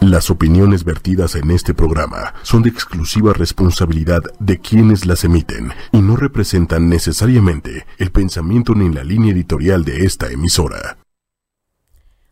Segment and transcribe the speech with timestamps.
[0.00, 6.00] Las opiniones vertidas en este programa son de exclusiva responsabilidad de quienes las emiten y
[6.00, 10.98] no representan necesariamente el pensamiento ni la línea editorial de esta emisora.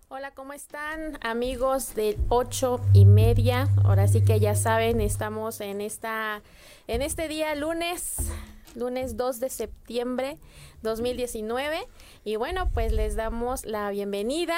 [0.07, 3.69] Hola, ¿cómo están amigos de ocho y media?
[3.83, 6.43] Ahora sí que ya saben, estamos en esta,
[6.87, 8.31] en este día lunes,
[8.77, 10.39] lunes 2 de septiembre
[10.83, 11.89] 2019
[12.25, 14.57] y bueno, pues les damos la bienvenida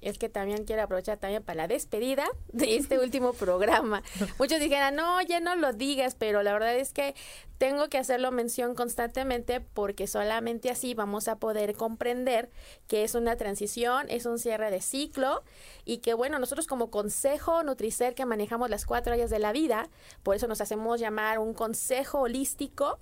[0.00, 4.02] es que también quiero aprovechar también para la despedida de este último programa.
[4.38, 7.14] Muchos dijeran, no, ya no lo digas, pero la verdad es que
[7.58, 12.50] tengo que hacerlo mención constantemente porque solamente así vamos a poder comprender
[12.86, 15.42] que es una transición, es un cierre de ciclo
[15.84, 19.88] y que bueno, nosotros como consejo Nutricer que manejamos las cuatro áreas de la vida,
[20.22, 23.00] por eso nos hacemos llamar un consejo holístico,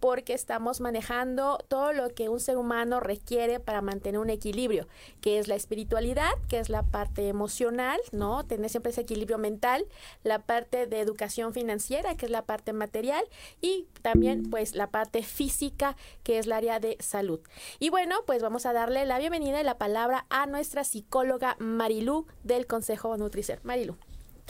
[0.00, 4.86] porque estamos manejando todo lo que un ser humano requiere para mantener un equilibrio,
[5.20, 8.44] que es la espiritualidad, que es la parte emocional, ¿no?
[8.44, 9.86] Tener siempre ese equilibrio mental,
[10.22, 13.24] la parte de educación financiera, que es la parte material,
[13.60, 17.40] y también pues la parte física, que es el área de salud.
[17.78, 22.26] Y bueno, pues vamos a darle la bienvenida y la palabra a nuestra psicóloga Marilú
[22.44, 23.60] del Consejo Nutricer.
[23.64, 23.96] Marilú.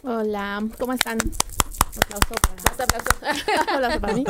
[0.04, 1.18] Hola, ¿cómo están?
[2.00, 2.34] Aplauso
[4.00, 4.14] para...
[4.14, 4.24] mí.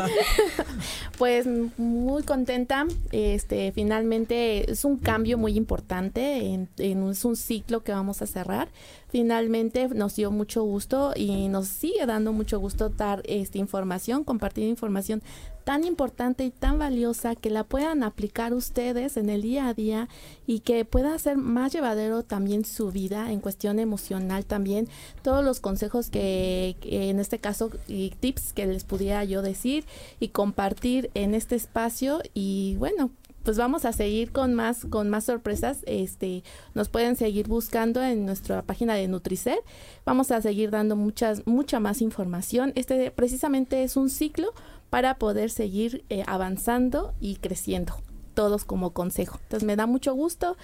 [1.18, 2.86] pues muy contenta.
[3.12, 6.54] Este, finalmente es un cambio muy importante.
[6.54, 8.68] En, es un ciclo que vamos a cerrar.
[9.10, 14.66] Finalmente nos dio mucho gusto y nos sigue dando mucho gusto dar esta información, compartir
[14.66, 15.22] información
[15.68, 20.08] tan importante y tan valiosa que la puedan aplicar ustedes en el día a día
[20.46, 24.88] y que pueda ser más llevadero también su vida en cuestión emocional también.
[25.20, 29.84] Todos los consejos que, en este caso y tips que les pudiera yo decir
[30.20, 33.10] y compartir en este espacio y bueno,
[33.42, 35.78] pues vamos a seguir con más con más sorpresas.
[35.86, 39.58] Este, nos pueden seguir buscando en nuestra página de Nutricer.
[40.06, 42.72] Vamos a seguir dando muchas mucha más información.
[42.74, 44.52] Este precisamente es un ciclo
[44.90, 47.94] para poder seguir eh, avanzando y creciendo,
[48.34, 49.38] todos como consejo.
[49.42, 50.56] Entonces me da mucho gusto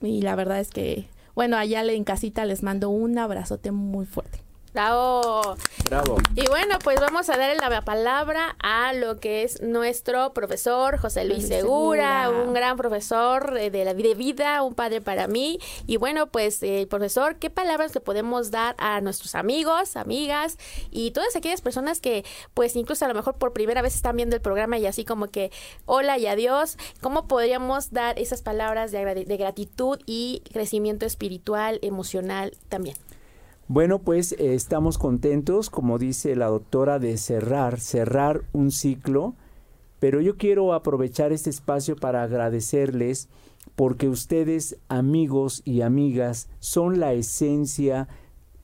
[0.00, 4.40] y la verdad es que, bueno, allá en casita les mando un abrazote muy fuerte.
[4.72, 5.56] Bravo.
[5.88, 6.16] Bravo.
[6.36, 11.24] Y bueno, pues vamos a darle la palabra a lo que es nuestro profesor José
[11.24, 15.58] Luis Segura, un gran profesor de la vida, un padre para mí.
[15.86, 20.56] Y bueno, pues eh, profesor, ¿qué palabras le podemos dar a nuestros amigos, amigas
[20.90, 24.36] y todas aquellas personas que pues incluso a lo mejor por primera vez están viendo
[24.36, 25.50] el programa y así como que
[25.86, 26.76] hola y adiós?
[27.00, 32.96] ¿Cómo podríamos dar esas palabras de, de gratitud y crecimiento espiritual, emocional también?
[33.72, 39.36] Bueno, pues eh, estamos contentos, como dice la doctora, de cerrar, cerrar un ciclo,
[40.00, 43.28] pero yo quiero aprovechar este espacio para agradecerles
[43.76, 48.08] porque ustedes, amigos y amigas, son la esencia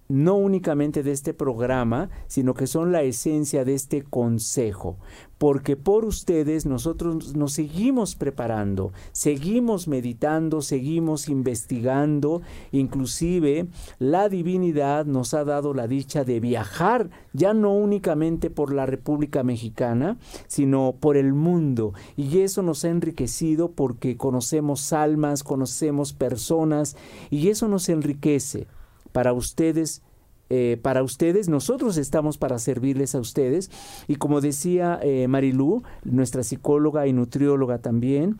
[0.08, 4.98] no únicamente de este programa, sino que son la esencia de este consejo,
[5.38, 13.66] porque por ustedes nosotros nos seguimos preparando, seguimos meditando, seguimos investigando, inclusive
[13.98, 19.42] la divinidad nos ha dado la dicha de viajar ya no únicamente por la República
[19.42, 26.96] Mexicana, sino por el mundo, y eso nos ha enriquecido porque conocemos almas, conocemos personas,
[27.30, 28.66] y eso nos enriquece
[29.16, 30.02] para ustedes.
[30.50, 33.70] Eh, para ustedes, nosotros estamos para servirles a ustedes.
[34.08, 38.36] Y como decía eh, Marilú, nuestra psicóloga y nutrióloga también,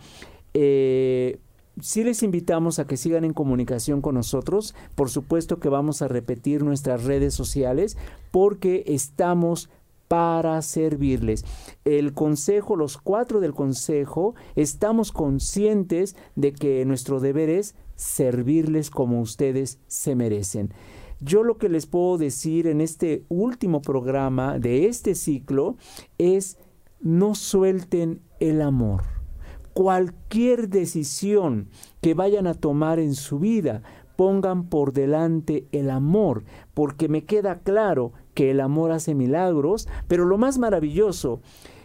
[0.52, 1.40] eh,
[1.80, 4.74] sí les invitamos a que sigan en comunicación con nosotros.
[4.94, 7.96] Por supuesto que vamos a repetir nuestras redes sociales
[8.30, 9.70] porque estamos
[10.08, 11.42] para servirles.
[11.86, 19.20] El consejo, los cuatro del consejo, estamos conscientes de que nuestro deber es servirles como
[19.20, 20.72] ustedes se merecen.
[21.20, 25.76] Yo lo que les puedo decir en este último programa de este ciclo
[26.18, 26.58] es
[27.00, 29.02] no suelten el amor.
[29.72, 31.68] Cualquier decisión
[32.00, 33.82] que vayan a tomar en su vida,
[34.16, 40.24] pongan por delante el amor, porque me queda claro que el amor hace milagros, pero
[40.24, 41.40] lo más maravilloso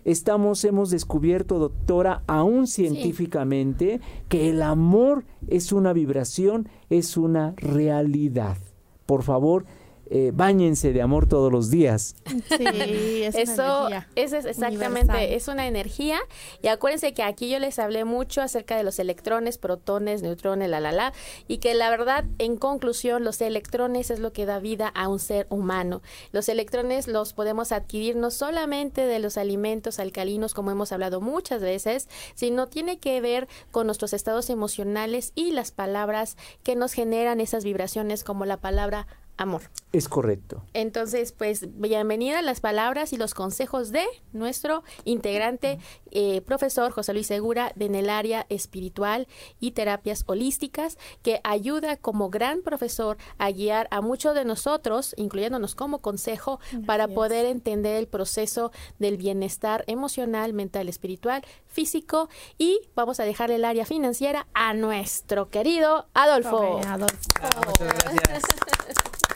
[0.05, 8.57] estamos, hemos descubierto, doctora, aún científicamente, que el amor es una vibración, es una realidad.
[9.05, 9.65] Por favor,
[10.13, 12.15] eh, báñense de amor todos los días.
[12.57, 16.19] Sí, es eso, es exactamente, es una energía.
[16.61, 20.81] Y acuérdense que aquí yo les hablé mucho acerca de los electrones, protones, neutrones, la,
[20.81, 21.13] la, la,
[21.47, 25.19] y que la verdad, en conclusión, los electrones es lo que da vida a un
[25.19, 26.01] ser humano.
[26.33, 31.61] Los electrones los podemos adquirir no solamente de los alimentos alcalinos, como hemos hablado muchas
[31.61, 37.39] veces, sino tiene que ver con nuestros estados emocionales y las palabras que nos generan
[37.39, 39.07] esas vibraciones, como la palabra
[39.41, 39.61] amor.
[39.91, 40.63] Es correcto.
[40.73, 45.79] Entonces, pues bienvenida las palabras y los consejos de nuestro integrante,
[46.11, 49.27] eh, profesor José Luis Segura, de en el área espiritual
[49.59, 55.75] y terapias holísticas, que ayuda como gran profesor a guiar a muchos de nosotros, incluyéndonos
[55.75, 63.19] como consejo, para poder entender el proceso del bienestar emocional, mental, espiritual, físico y vamos
[63.19, 66.79] a dejar el área financiera a nuestro querido Adolfo.
[66.85, 67.17] Adolfo.
[67.41, 68.43] Ah, muchas gracias.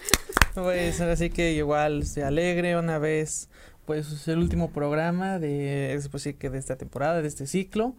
[0.56, 3.50] Pues así que igual se alegre una vez,
[3.86, 7.94] pues el último programa de, pues, sí, que de esta temporada, de este ciclo,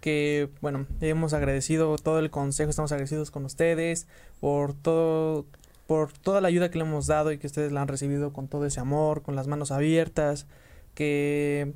[0.00, 4.08] que bueno, hemos agradecido todo el consejo, estamos agradecidos con ustedes
[4.40, 5.44] por todo,
[5.86, 8.48] por toda la ayuda que le hemos dado y que ustedes la han recibido con
[8.48, 10.46] todo ese amor, con las manos abiertas,
[10.94, 11.74] que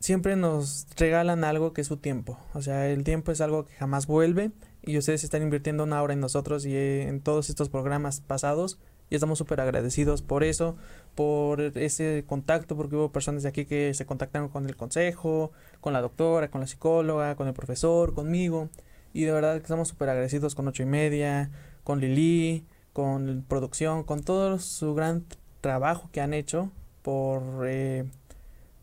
[0.00, 3.72] siempre nos regalan algo que es su tiempo, o sea, el tiempo es algo que
[3.72, 4.50] jamás vuelve
[4.82, 8.78] y ustedes están invirtiendo una hora en nosotros y en todos estos programas pasados
[9.10, 10.76] y estamos súper agradecidos por eso,
[11.16, 15.92] por ese contacto, porque hubo personas de aquí que se contactaron con el consejo, con
[15.92, 18.68] la doctora, con la psicóloga, con el profesor, conmigo.
[19.12, 21.50] Y de verdad que estamos súper agradecidos con ocho y media,
[21.82, 25.24] con Lili, con producción, con todo su gran
[25.60, 26.70] trabajo que han hecho
[27.02, 28.04] por eh,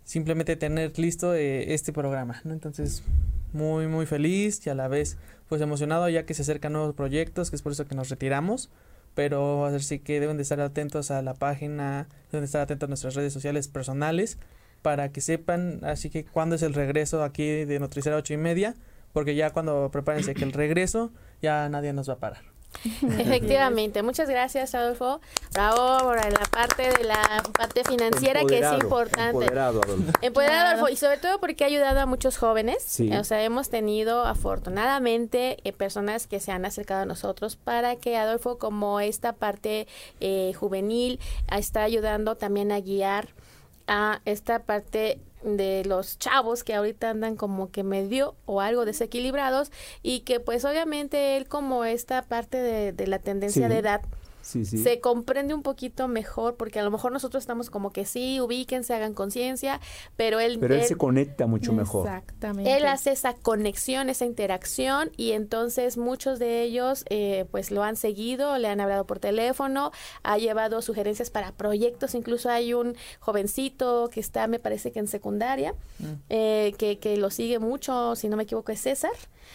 [0.03, 2.41] simplemente tener listo eh, este programa.
[2.43, 3.01] Entonces,
[3.53, 7.49] muy, muy feliz y a la vez pues emocionado ya que se acercan nuevos proyectos,
[7.49, 8.69] que es por eso que nos retiramos
[9.17, 12.89] pero así que deben de estar atentos a la página, deben de estar atentos a
[12.89, 14.37] nuestras redes sociales personales
[14.83, 18.75] para que sepan así que cuándo es el regreso aquí de Nutricera ocho y media,
[19.13, 21.11] porque ya cuando prepárense que el regreso
[21.41, 22.56] ya nadie nos va a parar.
[23.19, 25.19] Efectivamente, muchas gracias Adolfo.
[25.53, 29.45] Bravo por la parte de la parte financiera que es importante.
[29.45, 30.11] Empoderado, Adolfo.
[30.21, 32.83] Empoderado, Adolfo, y sobre todo porque ha ayudado a muchos jóvenes.
[32.83, 33.11] Sí.
[33.13, 38.17] O sea, hemos tenido afortunadamente eh, personas que se han acercado a nosotros para que
[38.17, 39.87] Adolfo, como esta parte
[40.19, 41.19] eh, juvenil,
[41.51, 43.29] está ayudando también a guiar
[43.87, 45.19] a esta parte
[45.55, 49.71] de los chavos que ahorita andan como que medio o algo desequilibrados
[50.03, 53.73] y que pues obviamente él como esta parte de, de la tendencia Sí.
[53.73, 54.01] de edad
[54.47, 54.77] Sí, sí.
[54.77, 58.93] se comprende un poquito mejor porque a lo mejor nosotros estamos como que sí, ubíquense,
[58.93, 59.81] hagan conciencia,
[60.15, 62.07] pero él, Pero él él- se conecta mucho mejor.
[62.07, 62.77] Exactamente.
[62.77, 67.97] él hace esa conexión, esa interacción y entonces muchos de ellos eh, pues lo han
[67.97, 69.91] seguido, le han hablado por teléfono,
[70.23, 75.07] ha llevado sugerencias para proyectos, incluso hay un jovencito que está me parece que en
[75.07, 75.75] secundaria,
[76.29, 79.11] eh, que, que lo sigue mucho, si no me equivoco es César.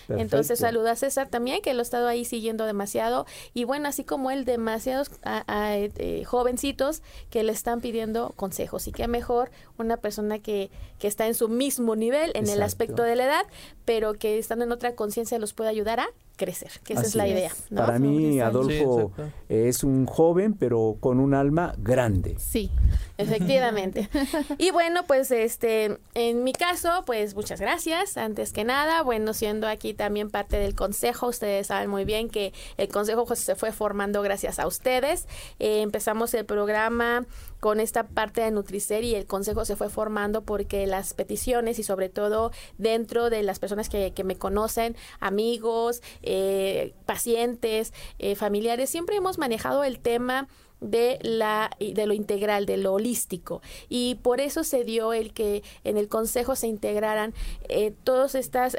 [0.08, 3.26] Entonces saluda a César también, que lo ha estado ahí siguiendo demasiado.
[3.54, 4.44] Y bueno, así como él,
[4.84, 8.86] demasiados a- a, eh, jovencitos que le están pidiendo consejos.
[8.88, 13.02] Y qué mejor una persona que, que está en su mismo nivel, en el aspecto
[13.02, 13.46] de la edad,
[13.84, 16.06] pero que estando en otra conciencia los puede ayudar a
[16.42, 17.32] crecer, que esa es la es.
[17.32, 17.52] idea.
[17.70, 17.86] ¿no?
[17.86, 19.12] Para mí, Adolfo
[19.48, 22.34] es un joven, pero con un alma grande.
[22.38, 22.70] Sí.
[23.16, 24.08] Efectivamente.
[24.58, 28.16] y bueno, pues este, en mi caso, pues muchas gracias.
[28.16, 32.52] Antes que nada, bueno, siendo aquí también parte del consejo, ustedes saben muy bien que
[32.76, 35.28] el consejo pues, se fue formando gracias a ustedes.
[35.60, 37.24] Eh, empezamos el programa
[37.62, 41.84] con esta parte de Nutricer y el consejo se fue formando porque las peticiones y
[41.84, 48.90] sobre todo dentro de las personas que, que me conocen, amigos, eh, pacientes, eh, familiares,
[48.90, 50.48] siempre hemos manejado el tema
[50.82, 53.62] de la de lo integral, de lo holístico.
[53.88, 57.34] Y por eso se dio el que en el consejo se integraran
[57.68, 58.76] eh, todos estos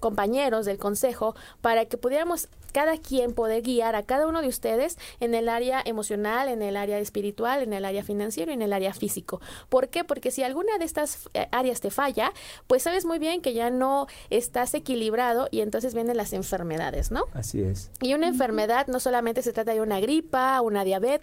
[0.00, 4.98] compañeros del consejo para que pudiéramos cada quien poder guiar a cada uno de ustedes
[5.20, 8.72] en el área emocional, en el área espiritual, en el área financiero y en el
[8.72, 9.40] área físico.
[9.68, 10.04] ¿Por qué?
[10.04, 12.32] Porque si alguna de estas eh, áreas te falla,
[12.66, 17.24] pues sabes muy bien que ya no estás equilibrado y entonces vienen las enfermedades, ¿no?
[17.34, 17.90] Así es.
[18.00, 21.17] Y una enfermedad no solamente se trata de una gripa, una diabetes,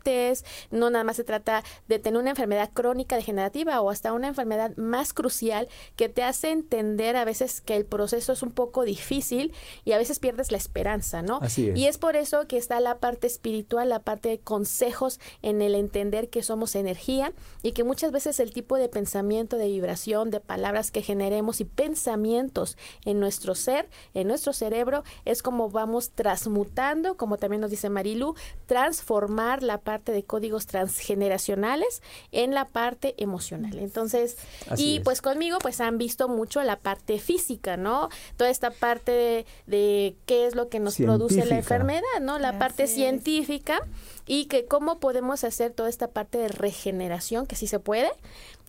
[0.71, 4.75] no nada más se trata de tener una enfermedad crónica degenerativa o hasta una enfermedad
[4.77, 9.53] más crucial que te hace entender a veces que el proceso es un poco difícil
[9.83, 11.39] y a veces pierdes la esperanza, ¿no?
[11.41, 11.77] Así es.
[11.77, 15.75] Y es por eso que está la parte espiritual, la parte de consejos en el
[15.75, 20.39] entender que somos energía y que muchas veces el tipo de pensamiento, de vibración, de
[20.39, 27.17] palabras que generemos y pensamientos en nuestro ser, en nuestro cerebro, es como vamos transmutando,
[27.17, 28.35] como también nos dice Marilu,
[28.65, 32.01] transformar la parte de códigos transgeneracionales
[32.32, 33.77] en la parte emocional.
[33.79, 34.38] Entonces,
[34.70, 35.03] Así y es.
[35.03, 38.10] pues conmigo pues han visto mucho la parte física, ¿no?
[38.38, 42.39] Toda esta parte de, de qué es lo que nos produce la enfermedad, ¿no?
[42.39, 42.94] La Así parte es.
[42.94, 43.79] científica
[44.25, 48.10] y que cómo podemos hacer toda esta parte de regeneración, que sí se puede,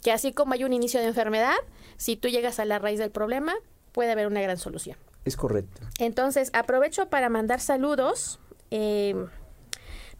[0.02, 1.54] que así como hay un inicio de enfermedad,
[1.96, 3.54] si tú llegas a la raíz del problema,
[3.92, 4.96] puede haber una gran solución.
[5.24, 5.80] Es correcto.
[5.98, 8.38] Entonces, aprovecho para mandar saludos.
[8.70, 9.14] eh,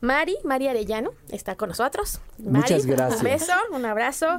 [0.06, 2.20] Mari, Mari Arellano, está con nosotros.
[2.38, 3.18] Muchas gracias.
[3.18, 4.38] Un beso, un abrazo.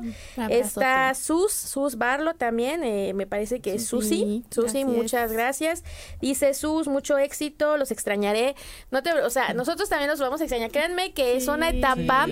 [0.50, 4.46] está Sus, Sus Barlo también, eh, me parece que es Susi.
[4.50, 5.84] Susi, muchas gracias.
[6.22, 8.56] Dice Sus, mucho éxito, los extrañaré.
[8.92, 10.72] No te, o sea, nosotros también los vamos a extrañar.
[10.72, 12.28] Créanme que es una etapa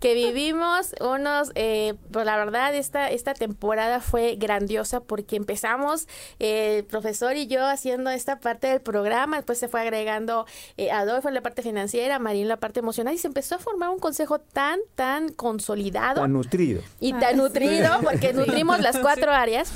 [0.00, 6.08] que vivimos unos, eh, pues la verdad, esta, esta temporada fue grandiosa porque empezamos
[6.40, 10.44] eh, el profesor y yo haciendo esta parte del programa, después se fue agregando
[10.76, 13.58] eh, Adolfo en la parte financiera, Marín en la parte emocional y se empezó a
[13.58, 16.22] formar un consejo tan, tan consolidado.
[16.22, 16.82] Tan nutrido.
[17.00, 19.72] Y tan ah, nutrido porque nutrimos las cuatro áreas.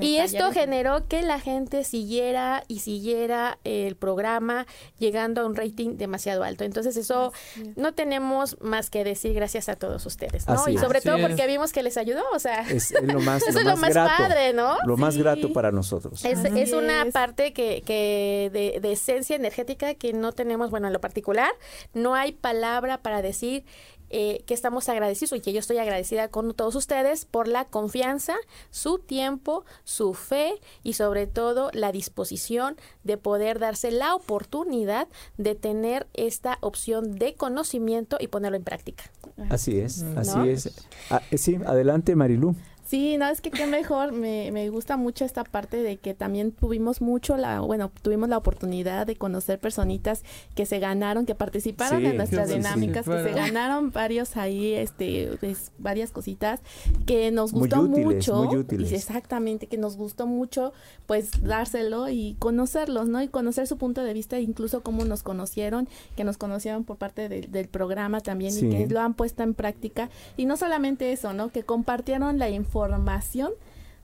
[0.00, 4.66] Y esto generó que la gente siguiera y siguiera el programa
[4.98, 6.64] llegando a un rating demasiado alto.
[6.64, 7.32] Entonces eso
[7.76, 10.68] no tenemos más que decir gracias a todos ustedes, ¿no?
[10.68, 13.64] y sobre todo porque vimos que les ayudó, o sea, es, lo más, eso es
[13.64, 14.76] lo más padre, ¿no?
[14.84, 16.24] Lo más grato para nosotros.
[16.24, 20.92] Es, es una parte que, que de, de esencia energética que no tenemos, bueno, en
[20.92, 21.50] lo particular,
[21.94, 23.64] no hay palabra para decir
[24.10, 28.36] eh, que estamos agradecidos y que yo estoy agradecida con todos ustedes por la confianza,
[28.70, 35.54] su tiempo, su fe y sobre todo la disposición de poder darse la oportunidad de
[35.54, 39.04] tener esta opción de conocimiento y ponerlo en práctica.
[39.50, 40.70] Así es, así es.
[41.10, 42.56] Ah, sí, adelante Marilu.
[42.88, 46.52] Sí, no, es que qué mejor, me, me gusta mucho esta parte de que también
[46.52, 50.22] tuvimos mucho la, bueno, tuvimos la oportunidad de conocer personitas
[50.54, 55.70] que se ganaron, que participaron en nuestras dinámicas, que se ganaron varios ahí, este, pues,
[55.76, 56.62] varias cositas,
[57.04, 58.44] que nos gustó mucho.
[58.44, 58.90] Muy útiles.
[58.92, 60.72] Exactamente, que nos gustó mucho,
[61.04, 63.20] pues, dárselo y conocerlos, ¿no?
[63.20, 67.28] Y conocer su punto de vista, incluso cómo nos conocieron, que nos conocieron por parte
[67.28, 70.08] del programa también y que lo han puesto en práctica.
[70.38, 71.50] Y no solamente eso, ¿no?
[71.50, 73.52] Que compartieron la información información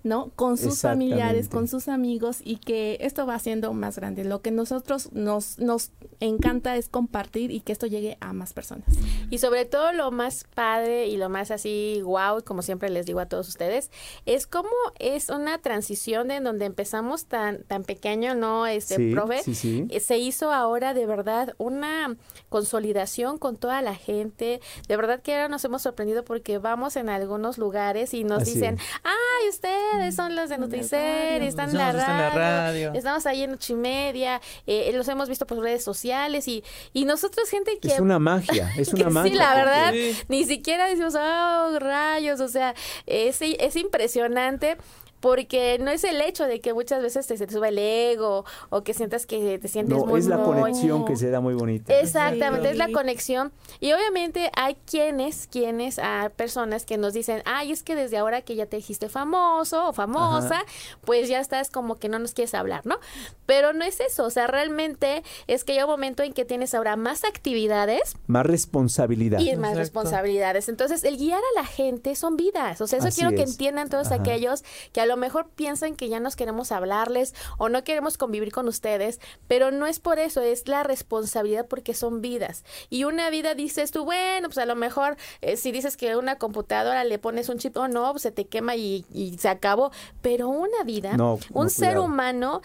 [0.05, 0.31] ¿no?
[0.37, 4.23] Con sus familiares, con sus amigos y que esto va siendo más grande.
[4.25, 8.87] Lo que nosotros nos, nos encanta es compartir y que esto llegue a más personas.
[9.31, 13.19] Y sobre todo lo más padre y lo más así wow, como siempre les digo
[13.19, 13.91] a todos ustedes,
[14.27, 14.69] es como
[14.99, 18.67] es una transición de en donde empezamos tan tan pequeño, ¿no?
[18.67, 19.41] Este profe,
[19.89, 22.15] eh, se hizo ahora de verdad una
[22.51, 24.61] consolidación con toda la gente.
[24.87, 28.79] De verdad que ahora nos hemos sorprendido porque vamos en algunos lugares y nos dicen,
[29.03, 31.93] "Ay, usted son los de Nutricer, están en la,
[32.31, 36.63] radio, estamos ahí en ocho y media, eh, los hemos visto por redes sociales y,
[36.93, 37.89] y nosotros gente que...
[37.89, 39.33] Es una magia, es una magia.
[39.33, 39.95] Sí, la verdad,
[40.29, 42.75] ni siquiera decimos, oh, rayos, o sea,
[43.07, 44.77] es, es impresionante
[45.25, 48.93] porque no es el hecho de que muchas veces te, sube el ego o que
[48.93, 51.99] sientas que te sientes no, es la conexión que se da muy bonita.
[51.99, 53.51] Exactamente, es la conexión.
[53.81, 58.43] Y obviamente hay quienes, quienes, a personas que nos dicen, ay, es que desde ahora
[58.43, 60.63] que ya te dijiste famoso o famosa,
[61.07, 62.99] pues ya estás como que no nos quieres hablar, ¿no?
[63.47, 66.75] Pero no es eso, o sea, realmente es que hay un momento en que tienes
[66.75, 68.15] ahora más actividades.
[68.27, 69.39] Más responsabilidad.
[69.41, 70.69] Y más responsabilidades.
[70.69, 72.83] Entonces, el guiar a la gente son vidas.
[72.83, 76.21] O sea, eso quiero que entiendan todos aquellos que a lo mejor piensan que ya
[76.21, 80.69] nos queremos hablarles o no queremos convivir con ustedes, pero no es por eso, es
[80.69, 82.65] la responsabilidad porque son vidas.
[82.91, 86.37] Y una vida dices tú, bueno, pues a lo mejor eh, si dices que una
[86.37, 89.05] computadora le pones un chip o no, pues se te quema y,
[89.39, 89.91] se acabó,
[90.23, 91.17] pero una vida,
[91.53, 92.63] un ser humano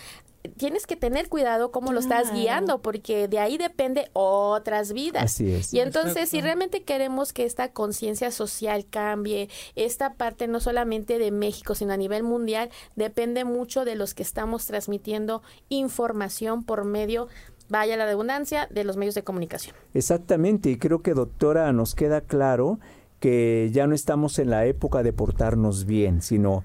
[0.58, 5.24] tienes que tener cuidado cómo lo estás guiando, porque de ahí depende otras vidas.
[5.24, 5.74] Así es.
[5.74, 11.32] Y entonces, si realmente queremos que esta conciencia social cambie, esta parte no solamente de
[11.32, 17.28] México, sino a nivel mundial, depende mucho de los que estamos transmitiendo información por medio
[17.70, 19.76] vaya la redundancia, de los medios de comunicación.
[19.94, 22.80] Exactamente, y creo que doctora nos queda claro
[23.20, 26.64] que ya no estamos en la época de portarnos bien, sino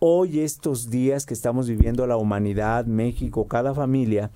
[0.00, 4.30] hoy estos días que estamos viviendo la humanidad, México, cada familia,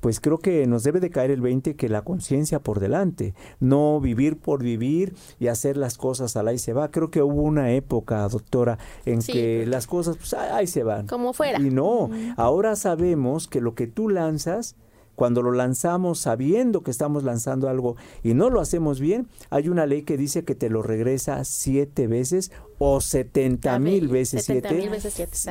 [0.00, 4.00] pues creo que nos debe de caer el 20 que la conciencia por delante, no
[4.00, 6.90] vivir por vivir y hacer las cosas al ahí se va.
[6.90, 11.06] Creo que hubo una época, doctora, en que las cosas pues ahí se van.
[11.06, 11.60] Como fuera.
[11.60, 14.76] Y no, ahora sabemos que lo que tú lanzas
[15.18, 19.84] cuando lo lanzamos sabiendo que estamos lanzando algo y no lo hacemos bien, hay una
[19.84, 24.88] ley que dice que te lo regresa siete veces o setenta mil veces siete.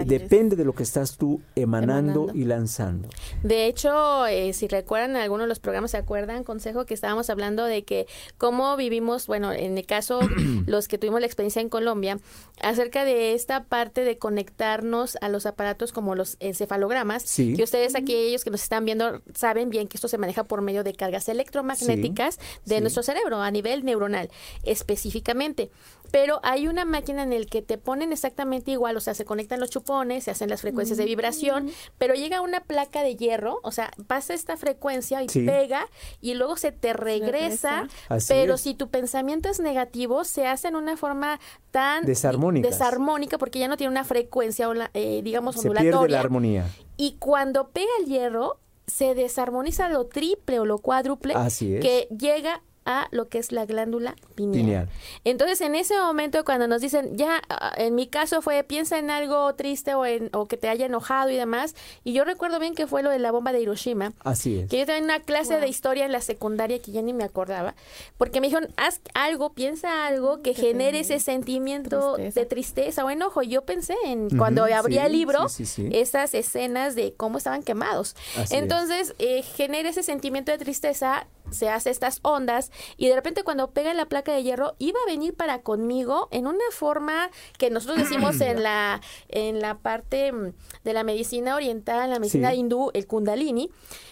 [0.05, 3.09] Depende de lo que estás tú emanando, y lanzando.
[3.43, 7.65] De hecho, eh, si recuerdan, algunos de los programas se acuerdan, consejo, que estábamos hablando
[7.65, 8.07] de que
[8.38, 10.21] cómo vivimos, bueno, en el caso,
[10.65, 12.19] los que tuvimos la experiencia en Colombia,
[12.62, 18.15] acerca de esta parte de conectarnos a los aparatos como los encefalogramas, que ustedes aquí,
[18.15, 20.93] ellos que nos están viendo, saben saben bien que esto se maneja por medio de
[20.93, 24.29] cargas electromagnéticas de nuestro cerebro a nivel neuronal
[24.63, 25.71] específicamente.
[26.11, 29.59] Pero hay una máquina en el que te ponen exactamente igual, o sea, se conectan
[29.59, 31.07] los chupones, se hacen las frecuencias de mm.
[31.07, 35.87] vibración, pero llega una placa de hierro, o sea, pasa esta frecuencia y pega
[36.21, 37.87] y luego se te regresa,
[38.27, 41.39] pero si tu pensamiento es negativo, se hace en una forma
[41.71, 45.91] tan desarmónica porque ya no tiene una frecuencia, eh, digamos, ondulatoria.
[45.91, 46.69] Se pierde la armonía.
[46.95, 51.34] Y cuando pega el hierro, se desarmoniza lo triple o lo cuádruple
[51.82, 54.89] que llega a lo que es la glándula pineal.
[55.25, 59.12] Entonces, en ese momento cuando nos dicen, ya, ah, en mi caso fue, piensa en
[59.12, 61.75] algo triste o, en, o que te haya enojado y demás,
[62.06, 64.13] y yo recuerdo bien que fue lo de la bomba de Hiroshima.
[64.24, 64.70] Así es.
[64.70, 67.75] Que yo tenía una clase de historia en la secundaria que ya ni me acordaba,
[68.17, 73.44] porque me dijeron, haz algo, piensa algo que, genere ese sentimiento de tristeza o enojo.
[73.44, 75.46] Y yo pensé en, cuando abría el libro,
[75.91, 78.15] esas escenas de cómo estaban quemados.
[78.50, 83.72] Entonces, eh, genera ese sentimiento de tristeza, se hace estas ondas y de repente cuando
[83.72, 87.98] pega la placa de hierro iba a venir para conmigo en una forma que nosotros
[87.98, 90.53] decimos en la en la parte mm,
[90.84, 93.69] de la medicina oriental, la medicina hindú, el kundalini,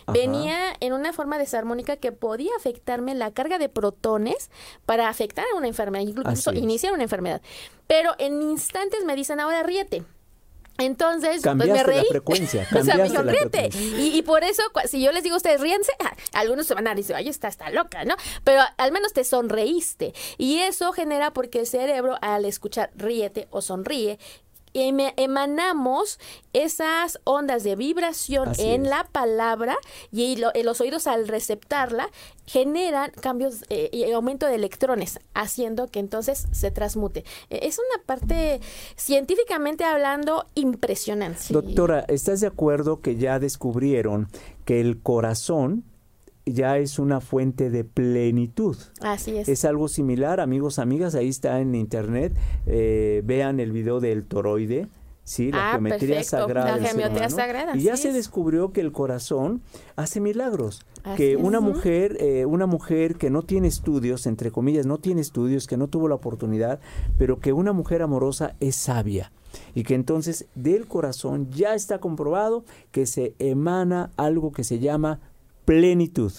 [0.08, 4.50] venía en una forma desarmónica que podía afectarme la carga de protones
[4.86, 7.42] para afectar a una enfermedad, incluso iniciar una enfermedad.
[7.88, 10.04] Pero en instantes me dicen, ahora ríete.
[10.78, 12.04] Entonces, pues me reí.
[12.04, 15.62] La frecuencia, o sea, me Y, y, por eso, si yo les digo a ustedes,
[15.62, 15.92] ríense,
[16.34, 18.16] algunos se van a decir, ay, está, está loca, ¿no?
[18.44, 20.14] Pero al menos te sonreíste.
[20.38, 24.20] Y eso genera porque el cerebro, al escuchar ríete o sonríe,
[24.76, 26.20] emanamos
[26.54, 29.78] esas ondas de vibración en la palabra
[30.12, 32.10] y los oídos al receptarla
[32.46, 37.24] generan cambios eh, y aumento de electrones, haciendo que entonces se transmute.
[37.50, 38.62] E, es una parte
[38.96, 41.42] científicamente hablando impresionante.
[41.50, 44.30] Doctora, ¿estás de acuerdo que ya descubrieron
[44.66, 45.84] que el corazón
[46.46, 48.78] ya es una fuente de plenitud.
[49.02, 49.50] Así es.
[49.50, 52.34] Es algo similar, amigos, amigas, ahí está en internet.
[52.66, 54.88] Eh, vean el video del toroide.
[55.24, 56.78] Sí, la ah, geometría sagrada.
[56.78, 57.76] La sagrada.
[57.76, 59.64] Y ya se descubrió que el corazón
[59.96, 60.86] hace milagros.
[61.18, 65.66] que una mujer, eh, una mujer que no tiene estudios, entre comillas, no tiene estudios,
[65.66, 66.80] que no tuvo la oportunidad,
[67.18, 69.32] pero que una mujer amorosa es sabia
[69.74, 75.20] y que entonces del corazón ya está comprobado que se emana algo que se llama
[75.66, 76.32] plenitud.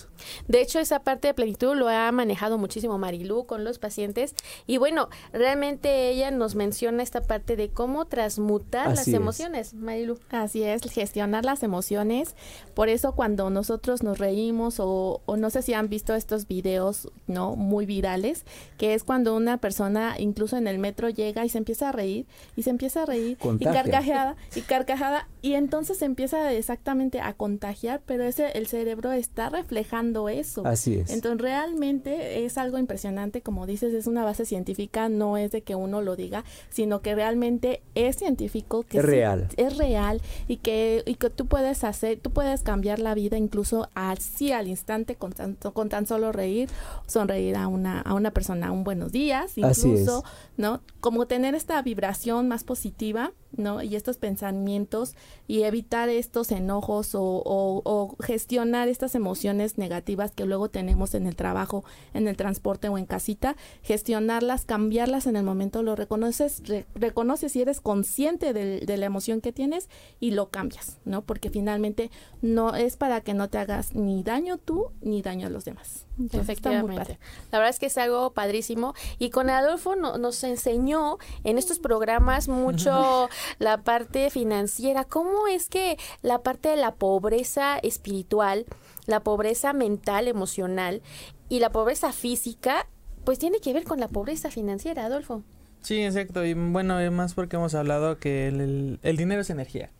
[0.49, 4.35] De hecho, esa parte de plenitud lo ha manejado muchísimo Marilú con los pacientes
[4.67, 10.19] y bueno, realmente ella nos menciona esta parte de cómo transmutar las emociones, Marilú.
[10.31, 12.35] Así es, gestionar las emociones.
[12.75, 17.57] Por eso cuando nosotros nos reímos o, no sé si han visto estos videos, ¿no?
[17.57, 18.45] Muy virales,
[18.79, 22.27] que es cuando una persona incluso en el metro llega y se empieza a reír
[22.57, 27.35] y se empieza a reír y carcajeada y carcajada y entonces se empieza exactamente a
[27.35, 30.67] contagiar, pero ese el cerebro está reflejando eso.
[30.67, 31.11] Así es.
[31.11, 35.75] Entonces realmente es algo impresionante, como dices, es una base científica, no es de que
[35.75, 39.49] uno lo diga, sino que realmente es científico, que es real.
[39.57, 43.89] Es real y que, y que tú puedes hacer, tú puedes cambiar la vida incluso
[43.95, 46.69] así al instante con tan, con tan solo reír,
[47.07, 50.25] sonreír a una, a una persona un buenos días, incluso,
[50.57, 50.81] ¿no?
[51.01, 53.83] Como tener esta vibración más positiva ¿no?
[53.83, 55.15] Y estos pensamientos
[55.47, 61.85] y evitar estos enojos o, gestionar estas emociones negativas que luego tenemos en el trabajo,
[62.15, 66.63] en el transporte o en casita, gestionarlas, cambiarlas en el momento, lo reconoces,
[66.95, 69.89] reconoces y eres consciente de, la emoción que tienes
[70.21, 71.23] y lo cambias, ¿no?
[71.23, 75.51] Porque finalmente no es para que no te hagas ni daño tú ni daño a
[75.51, 76.07] los demás.
[76.33, 77.19] Efectivamente.
[77.53, 78.95] La verdad es que es algo padrísimo.
[79.19, 85.05] Y con Adolfo nos enseñó en estos programas mucho la parte financiera.
[85.05, 88.67] ¿Cómo es que la parte de la pobreza espiritual,
[89.07, 91.03] la pobreza mental, emocional
[91.49, 92.87] y la pobreza física,
[93.25, 95.43] pues tiene que ver con la pobreza financiera, Adolfo?
[95.81, 96.45] Sí, exacto.
[96.45, 99.91] Y bueno, más porque hemos hablado que el, dinero es energía.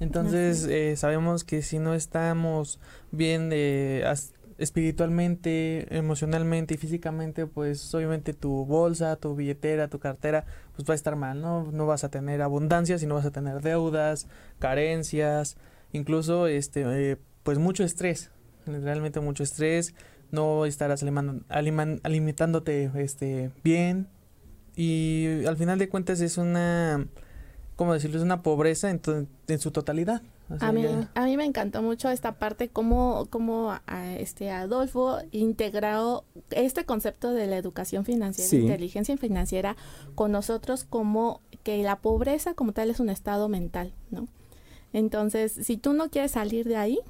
[0.00, 2.78] Entonces, eh, sabemos que si no estamos
[3.10, 4.04] bien de
[4.64, 10.96] espiritualmente, emocionalmente y físicamente, pues obviamente tu bolsa, tu billetera, tu cartera, pues va a
[10.96, 11.70] estar mal, ¿no?
[11.70, 14.26] No vas a tener abundancia, sino vas a tener deudas,
[14.58, 15.56] carencias,
[15.92, 18.30] incluso este eh, pues mucho estrés,
[18.66, 19.94] realmente mucho estrés,
[20.30, 21.04] no estarás
[21.48, 24.08] alimentándote este bien
[24.74, 27.06] y al final de cuentas es una
[27.76, 28.16] ¿cómo decirlo?
[28.16, 29.00] Es una pobreza en,
[29.46, 30.22] en su totalidad
[30.60, 33.74] a, mí, a mí me encantó mucho esta parte, cómo, cómo
[34.18, 39.76] este Adolfo integró este concepto de la educación financiera, inteligencia financiera,
[40.14, 44.28] con nosotros como que la pobreza como tal es un estado mental, ¿no?
[44.92, 47.00] Entonces, si tú no quieres salir de ahí,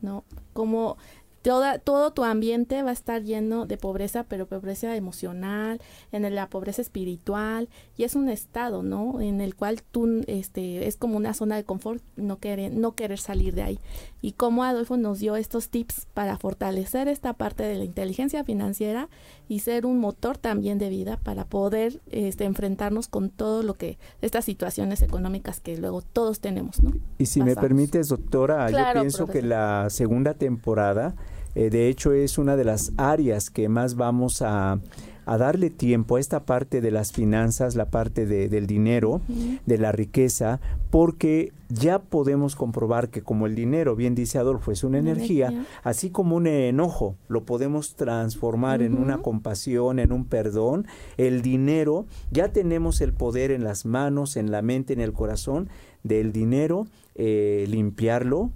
[0.00, 0.24] ¿no?
[0.52, 0.96] Como
[1.42, 5.80] Toda, todo tu ambiente va a estar lleno de pobreza, pero pobreza emocional,
[6.12, 9.20] en la pobreza espiritual, y es un estado, ¿no?
[9.20, 13.18] En el cual tú, este, es como una zona de confort, no querer, no querer
[13.18, 13.78] salir de ahí.
[14.20, 19.08] Y como Adolfo nos dio estos tips para fortalecer esta parte de la inteligencia financiera
[19.48, 23.98] y ser un motor también de vida para poder este, enfrentarnos con todo lo que,
[24.20, 26.92] estas situaciones económicas que luego todos tenemos, ¿no?
[27.18, 31.14] Y si me permites, doctora, yo pienso que la segunda temporada
[31.54, 34.80] eh, de hecho, es una de las áreas que más vamos a,
[35.24, 39.22] darle tiempo a esta parte de las finanzas, la parte del dinero,
[39.64, 40.60] de la riqueza,
[40.90, 46.10] porque ya podemos comprobar que como el dinero, bien dice Adolfo, es una, energía, así
[46.10, 50.86] como un enojo lo podemos transformar en una compasión, en un perdón,
[51.16, 55.68] el dinero, ya tenemos el poder en las manos, en la mente, en el corazón
[56.02, 58.50] del dinero, eh, limpiarlo,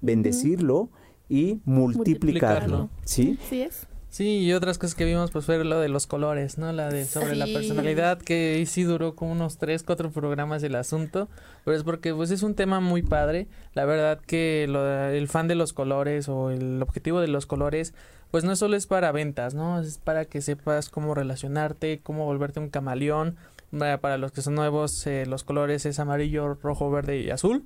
[0.00, 0.90] bendecirlo,
[1.28, 2.90] y multiplicarlo.
[3.04, 3.38] ¿Sí?
[3.48, 3.86] Sí es.
[4.14, 6.72] Sí, y otras cosas que vimos pues fue lo de los colores, ¿no?
[6.72, 11.28] La de sobre la personalidad que sí duró como unos tres, cuatro programas el asunto,
[11.64, 13.48] pero es porque pues es un tema muy padre.
[13.72, 17.92] La verdad que lo, el fan de los colores o el objetivo de los colores
[18.30, 19.80] pues no solo es para ventas, ¿no?
[19.80, 23.36] Es para que sepas cómo relacionarte, cómo volverte un camaleón.
[23.76, 27.64] Para los que son nuevos, eh, los colores es amarillo, rojo, verde y azul.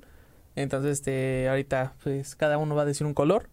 [0.60, 3.48] Entonces, este, ahorita pues cada uno va a decir un color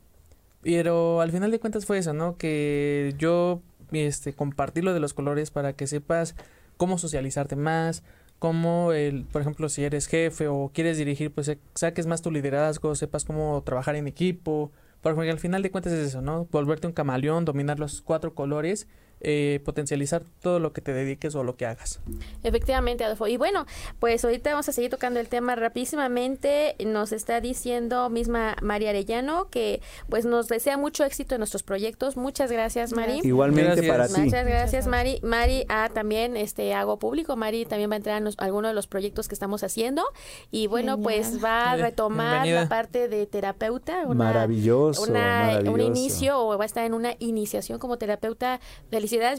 [0.65, 2.37] pero al final de cuentas fue eso, ¿no?
[2.37, 6.35] Que yo este compartí lo de los colores para que sepas
[6.75, 8.01] cómo socializarte más,
[8.39, 12.95] cómo el, por ejemplo, si eres jefe o quieres dirigir, pues saques más tu liderazgo,
[12.95, 16.47] sepas cómo trabajar en equipo, porque al final de cuentas es eso, ¿no?
[16.51, 18.87] Volverte un camaleón, dominar los cuatro colores
[19.27, 21.99] eh, potencializar todo lo que te dediques o lo que hagas.
[22.43, 23.25] Efectivamente, Adolfo.
[23.25, 23.65] Y bueno,
[23.97, 26.75] pues ahorita vamos a seguir tocando el tema rapidísimamente.
[26.85, 32.17] Nos está diciendo misma María Arellano que pues nos desea mucho éxito en nuestros proyectos.
[32.17, 33.21] Muchas gracias, Mari.
[33.23, 34.21] Igualmente para ti.
[34.21, 35.19] Muchas gracias, Mari.
[35.23, 37.35] Mari, ah, también este hago público.
[37.35, 40.03] Mari también va a entrar en algunos de los proyectos que estamos haciendo.
[40.51, 44.05] Y bueno, pues va a retomar la parte de terapeuta.
[44.05, 45.71] maravilloso, maravilloso.
[45.73, 48.59] Un inicio o va a estar en una iniciación como terapeuta.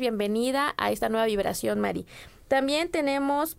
[0.00, 2.06] Bienvenida a esta nueva vibración, Mari.
[2.48, 3.58] También tenemos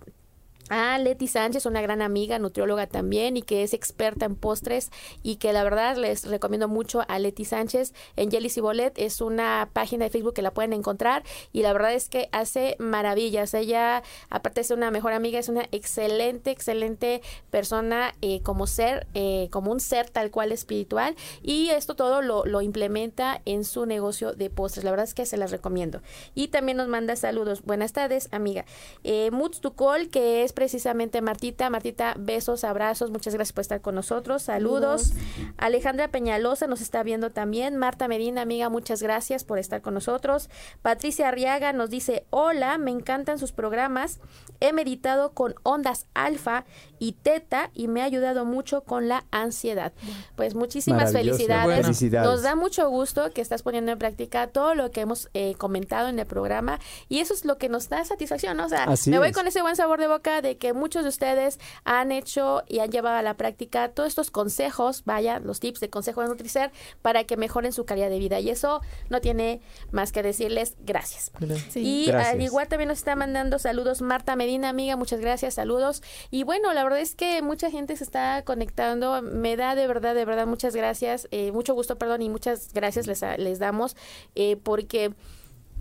[0.69, 4.91] a Leti Sánchez, una gran amiga, nutrióloga también y que es experta en postres
[5.23, 8.97] y que la verdad les recomiendo mucho a Leti Sánchez en Jelly Bolet.
[8.97, 12.75] Es una página de Facebook que la pueden encontrar y la verdad es que hace
[12.79, 13.53] maravillas.
[13.53, 19.07] Ella, aparte de ser una mejor amiga, es una excelente, excelente persona eh, como ser,
[19.13, 23.85] eh, como un ser tal cual espiritual y esto todo lo, lo implementa en su
[23.85, 24.83] negocio de postres.
[24.83, 26.01] La verdad es que se las recomiendo.
[26.35, 27.63] Y también nos manda saludos.
[27.63, 28.65] Buenas tardes, amiga.
[29.03, 31.69] Eh, Tukol, que es precisamente Martita.
[31.69, 34.41] Martita, besos, abrazos, muchas gracias por estar con nosotros.
[34.41, 35.13] Saludos.
[35.55, 37.77] Alejandra Peñalosa nos está viendo también.
[37.77, 40.49] Marta Medina, amiga, muchas gracias por estar con nosotros.
[40.81, 44.19] Patricia Arriaga nos dice, hola, me encantan sus programas.
[44.59, 46.65] He meditado con ondas alfa
[46.97, 49.93] y teta y me ha ayudado mucho con la ansiedad.
[50.35, 52.01] Pues muchísimas felicidades.
[52.11, 56.07] Nos da mucho gusto que estás poniendo en práctica todo lo que hemos eh, comentado
[56.07, 59.31] en el programa y eso es lo que nos da satisfacción, O sea, me voy
[59.33, 62.89] con ese buen sabor de boca de que muchos de ustedes han hecho y han
[62.89, 67.25] llevado a la práctica todos estos consejos, vaya, los tips de consejo de Nutricer para
[67.25, 68.39] que mejoren su calidad de vida.
[68.39, 69.59] Y eso no tiene
[69.91, 71.31] más que decirles gracias.
[71.75, 76.01] Y al igual también nos está mandando saludos Marta Medina, amiga, muchas gracias, saludos.
[76.31, 79.21] Y bueno, la verdad es que mucha gente se está conectando.
[79.21, 83.07] Me da de verdad, de verdad, muchas gracias, eh, mucho gusto, perdón, y muchas gracias
[83.07, 83.95] les, les damos
[84.35, 85.13] eh, porque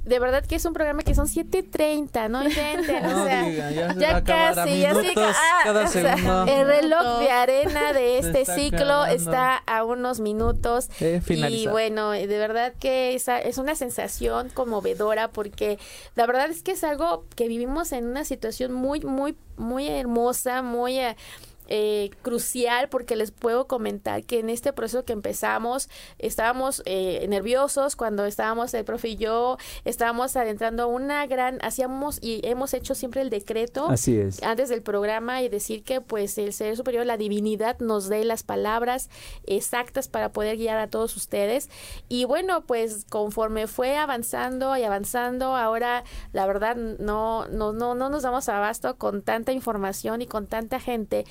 [0.06, 2.40] de verdad que es un programa que son 7.30, ¿no?
[2.42, 8.44] Gente, no, o sea, ya, casi, ya sí, ah, el reloj de arena de este
[8.44, 15.28] ciclo está a unos minutos y bueno, de verdad que esa es una sensación conmovedora
[15.28, 15.78] porque
[16.14, 20.62] la verdad es que es algo que vivimos en una situación muy, muy, muy hermosa,
[20.62, 21.00] muy...
[21.68, 27.96] Eh, crucial porque les puedo comentar que en este proceso que empezamos estábamos eh, nerviosos
[27.96, 33.20] cuando estábamos el profe y yo estábamos adentrando una gran hacíamos y hemos hecho siempre
[33.20, 34.40] el decreto Así es.
[34.44, 38.44] antes del programa y decir que pues el ser superior la divinidad nos dé las
[38.44, 39.10] palabras
[39.44, 41.68] exactas para poder guiar a todos ustedes
[42.08, 48.08] y bueno pues conforme fue avanzando y avanzando ahora la verdad no no no no
[48.08, 51.24] nos damos abasto con tanta información y con tanta gente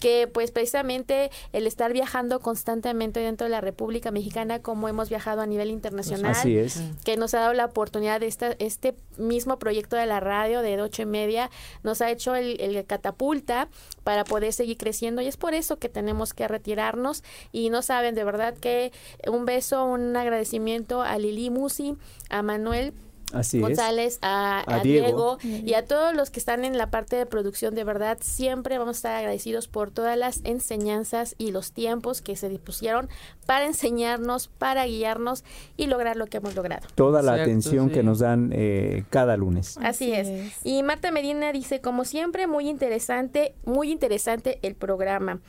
[0.00, 5.42] que pues precisamente el estar viajando constantemente dentro de la República Mexicana, como hemos viajado
[5.42, 6.82] a nivel internacional, Así es.
[7.04, 10.80] que nos ha dado la oportunidad de esta, este mismo proyecto de la radio de
[10.82, 11.50] ocho y media,
[11.82, 13.68] nos ha hecho el, el catapulta
[14.02, 18.14] para poder seguir creciendo y es por eso que tenemos que retirarnos y no saben
[18.14, 18.92] de verdad que
[19.28, 21.94] un beso, un agradecimiento a Lili Musi,
[22.28, 22.92] a Manuel
[23.32, 23.62] Así es.
[23.62, 25.38] González, a, A a Diego.
[25.40, 25.64] Diego.
[25.66, 28.96] y a todos los que están en la parte de producción, de verdad, siempre vamos
[28.96, 33.08] a estar agradecidos por todas las enseñanzas y los tiempos que se dispusieron
[33.46, 35.44] para enseñarnos, para guiarnos
[35.76, 36.86] y lograr lo que hemos logrado.
[36.94, 37.94] Toda la Exacto, atención sí.
[37.94, 39.78] que nos dan eh, cada lunes.
[39.78, 40.26] Así Así es.
[40.28, 40.60] es.
[40.64, 45.40] Y Marta Medina dice, como siempre, muy interesante, muy interesante el programa.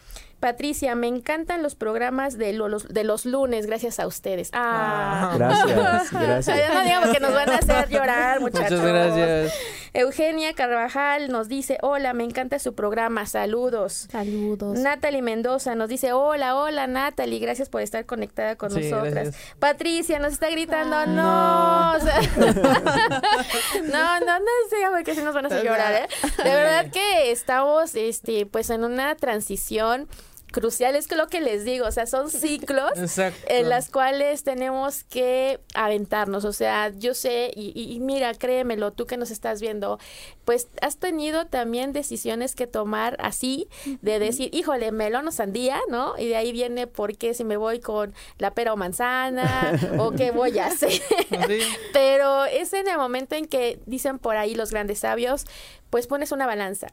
[0.48, 4.50] Patricia, me encantan los programas de lo- los, de los lunes, gracias a ustedes.
[4.52, 6.58] Ah, Gracias, gracias.
[6.58, 8.82] Ya no digamos que nos van a hacer llorar, muchachos.
[8.82, 9.54] Muchas gracias.
[9.94, 14.08] Eugenia Carvajal nos dice, hola, me encanta su programa, saludos.
[14.12, 14.80] Saludos.
[14.80, 19.14] Natalie Mendoza nos dice, hola, hola Natalie, gracias por estar conectada con Sí, nosotras.
[19.14, 19.36] gracias.
[19.60, 21.94] Patricia nos está gritando, Ah, no.
[21.94, 22.20] O sea,
[23.84, 26.08] no, no, no sé, porque si nos van a hacer llorar, ¿eh?
[26.44, 30.08] De verdad que estamos, este, pues en una transición
[30.54, 33.38] crucial, es que lo que les digo, o sea, son ciclos Exacto.
[33.50, 36.46] en las cuales tenemos que aventarnos.
[36.46, 40.00] O sea, yo sé, y, y- y mira, créemelo, tú que nos estás viendo,
[40.46, 43.68] pues has tenido también decisiones que tomar así,
[44.02, 46.14] de decir, híjole, melón o sandía, ¿no?
[46.18, 50.12] Y de ahí viene por qué si me voy con la pera o manzana, o
[50.12, 50.92] qué voy a hacer.
[50.92, 51.60] Sí.
[51.92, 55.46] Pero es en el momento en que dicen por ahí los grandes sabios,
[55.94, 56.88] pues pones una balanza.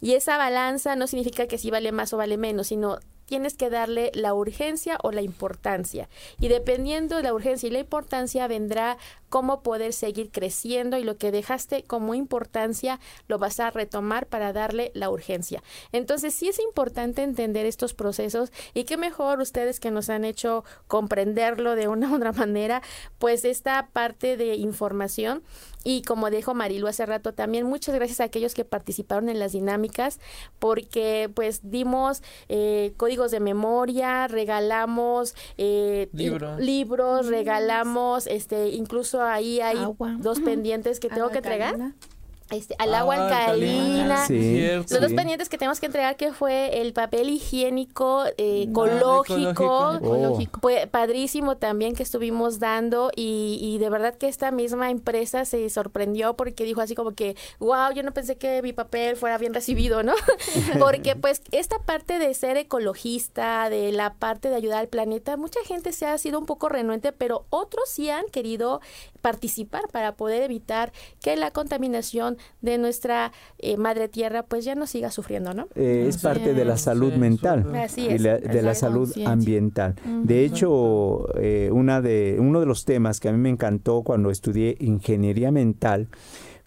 [0.00, 3.68] Y esa balanza no significa que si vale más o vale menos, sino tienes que
[3.68, 6.08] darle la urgencia o la importancia.
[6.40, 8.96] Y dependiendo de la urgencia y la importancia vendrá
[9.28, 14.54] cómo poder seguir creciendo y lo que dejaste como importancia lo vas a retomar para
[14.54, 15.62] darle la urgencia.
[15.92, 20.64] Entonces sí es importante entender estos procesos y qué mejor ustedes que nos han hecho
[20.86, 22.80] comprenderlo de una u otra manera,
[23.18, 25.42] pues esta parte de información
[25.86, 29.52] y como dijo Marilu hace rato también, muchas gracias a aquellos que participaron en las
[29.52, 30.18] dinámicas,
[30.58, 36.58] porque pues dimos eh, códigos de memoria, regalamos eh, Libros.
[36.58, 40.16] libros, regalamos, este, incluso ahí hay Agua.
[40.18, 41.76] dos pendientes que tengo Agua que entregar.
[42.50, 44.26] Este, al agua Ah, alcalina.
[44.26, 44.94] Sí, Cierto.
[44.94, 45.16] Los dos Sí.
[45.16, 49.66] pendientes que tenemos que entregar que fue el papel higiénico eh, Ah, ecológico, ecológico.
[49.88, 49.96] Oh.
[49.96, 50.60] Ecológico.
[50.60, 55.68] fue padrísimo también que estuvimos dando y, y de verdad que esta misma empresa se
[55.70, 59.52] sorprendió porque dijo así como que, wow, yo no pensé que mi papel fuera bien
[59.52, 60.14] recibido, ¿no?
[60.78, 65.60] porque pues esta parte de ser ecologista, de la parte de ayudar al planeta, mucha
[65.64, 68.80] gente se ha sido un poco renuente, pero otros sí han querido
[69.20, 74.86] participar para poder evitar que la contaminación de nuestra eh, madre tierra pues ya no
[74.86, 75.68] siga sufriendo, ¿no?
[75.74, 77.74] Eh, es parte de la salud sí, mental.
[77.76, 78.20] Así y es.
[78.20, 79.94] la- de la salud ambiental.
[80.24, 84.30] De hecho, eh, una de, uno de los temas que a mí me encantó cuando
[84.30, 86.08] estudié ingeniería mental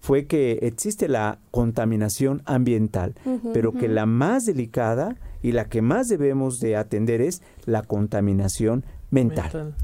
[0.02, 3.16] fue que existe la contaminación ambiental,
[3.54, 8.86] pero que la más delicada y la que más debemos de atender es la contaminación
[9.12, 9.46] mental.
[9.54, 9.76] Mental.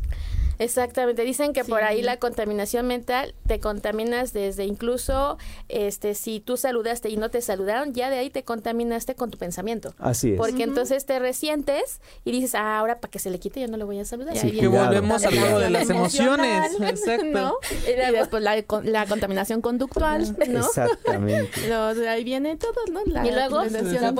[0.59, 5.37] Exactamente, dicen que por ahí la contaminación mental te contaminas desde incluso
[5.69, 9.37] este si tú saludaste y no te saludaron, ya de ahí te contaminaste con tu
[9.37, 9.93] pensamiento.
[9.99, 10.37] Así es.
[10.37, 13.77] Porque entonces te resientes y dices, ah, ahora para que se le quite yo no
[13.77, 14.35] le voy a saludar.
[14.35, 16.71] Y Sí, ahí Que la volvemos al juego de las emociones.
[16.79, 17.25] Exacto.
[17.25, 17.53] ¿no?
[17.87, 20.59] Y después la, la contaminación conductual, ¿no?
[20.59, 21.67] Exactamente.
[21.69, 23.01] No, ahí viene todo, ¿no?
[23.05, 24.11] La Y luego, la- financiera.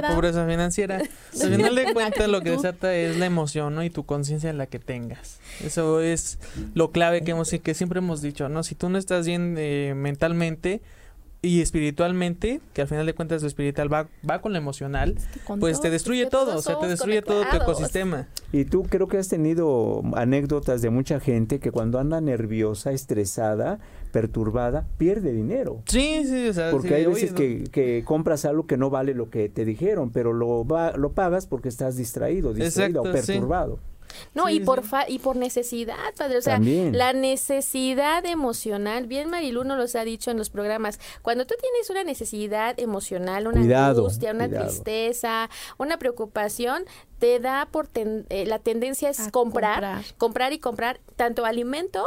[0.00, 0.96] La pobreza financiera.
[0.98, 3.82] Al final de cuentas lo que desata es la emoción, ¿no?
[3.82, 5.38] Y tu conciencia en la que tengas.
[5.64, 6.38] Eso es
[6.74, 8.62] lo clave que hemos y que siempre hemos dicho, ¿no?
[8.62, 10.80] Si tú no estás bien eh, mentalmente
[11.42, 15.58] y espiritualmente, que al final de cuentas lo espiritual va, va con lo emocional, Con
[15.58, 18.28] pues te destruye todo, o sea, te destruye todo tu ecosistema.
[18.52, 23.78] Y tú creo que has tenido anécdotas de mucha gente que cuando anda nerviosa, estresada,
[24.12, 25.82] perturbada, pierde dinero.
[25.86, 27.36] Sí, sí, o sea, Porque sí, hay oye, veces no.
[27.38, 31.12] que, que compras algo que no vale lo que te dijeron, pero lo, va, lo
[31.12, 33.40] pagas porque estás distraído, distraído o sí.
[34.34, 36.96] No, Sí, y por fa- y por necesidad, padre, o sea, También.
[36.96, 41.90] la necesidad emocional, bien Marilu nos los ha dicho en los programas, cuando tú tienes
[41.90, 44.66] una necesidad emocional, una Cuidado, angustia, una cuidado.
[44.68, 46.84] tristeza, una preocupación,
[47.18, 50.04] te da por ten- eh, la tendencia es A comprar, comprar.
[50.16, 52.06] comprar y comprar tanto alimentos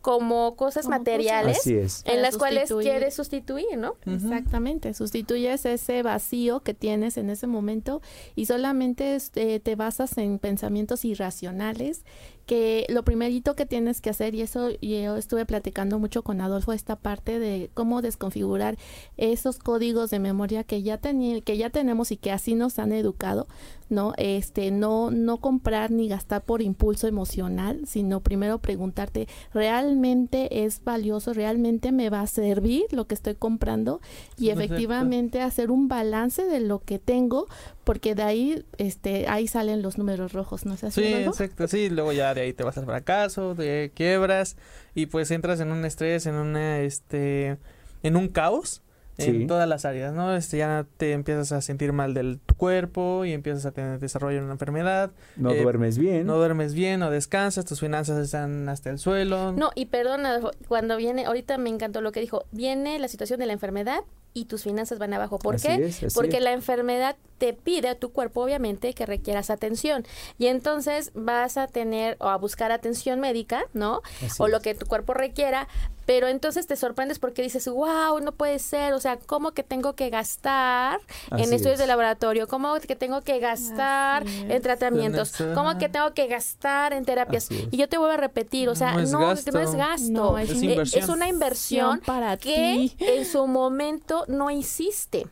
[0.00, 1.98] como cosas Como materiales Así es.
[2.06, 3.96] en Para las cuales quieres sustituir, ¿no?
[4.06, 8.00] Exactamente, sustituyes ese vacío que tienes en ese momento
[8.36, 12.04] y solamente este, te basas en pensamientos irracionales emocionales
[12.46, 16.72] que lo primerito que tienes que hacer, y eso yo estuve platicando mucho con Adolfo,
[16.72, 18.76] esta parte de cómo desconfigurar
[19.16, 23.46] esos códigos de memoria que ya, que ya tenemos y que así nos han educado,
[23.88, 24.12] ¿no?
[24.16, 31.32] Este, no, no comprar ni gastar por impulso emocional, sino primero preguntarte, ¿realmente es valioso?
[31.32, 34.00] ¿Realmente me va a servir lo que estoy comprando?
[34.36, 37.46] Y efectivamente hacer un balance de lo que tengo,
[37.84, 41.02] porque de ahí, este, ahí salen los números rojos, ¿no es así?
[41.02, 44.56] Sí, exacto, sí, luego ya de ahí te vas al fracaso, te quiebras
[44.94, 47.58] y pues entras en un estrés, en una, este,
[48.02, 48.82] en un caos
[49.16, 50.34] en todas las áreas, ¿no?
[50.34, 54.38] Este, ya te empiezas a sentir mal del tu cuerpo y empiezas a tener desarrollo
[54.38, 55.12] de una enfermedad.
[55.36, 56.26] No eh, duermes bien.
[56.26, 59.52] No duermes bien, no descansas, tus finanzas están hasta el suelo.
[59.52, 63.46] No, y perdona, cuando viene, ahorita me encantó lo que dijo, viene la situación de
[63.46, 64.00] la enfermedad
[64.32, 65.38] y tus finanzas van abajo.
[65.38, 65.92] ¿Por qué?
[66.12, 70.06] Porque la enfermedad te pide a tu cuerpo, obviamente, que requieras atención.
[70.38, 74.00] Y entonces vas a tener o a buscar atención médica, ¿no?
[74.38, 75.68] o lo que tu cuerpo requiera,
[76.06, 79.94] pero entonces te sorprendes porque dices, wow, no puede ser, o sea, ¿cómo que tengo
[79.94, 82.46] que gastar en estudios de laboratorio?
[82.46, 85.32] ¿Cómo que tengo que gastar en tratamientos?
[85.54, 87.48] ¿Cómo que tengo que gastar en terapias?
[87.50, 91.08] Y yo te vuelvo a repetir, o sea, no es gasto, no es, gasto, es,
[91.08, 95.26] una inversión para que en su momento no hiciste,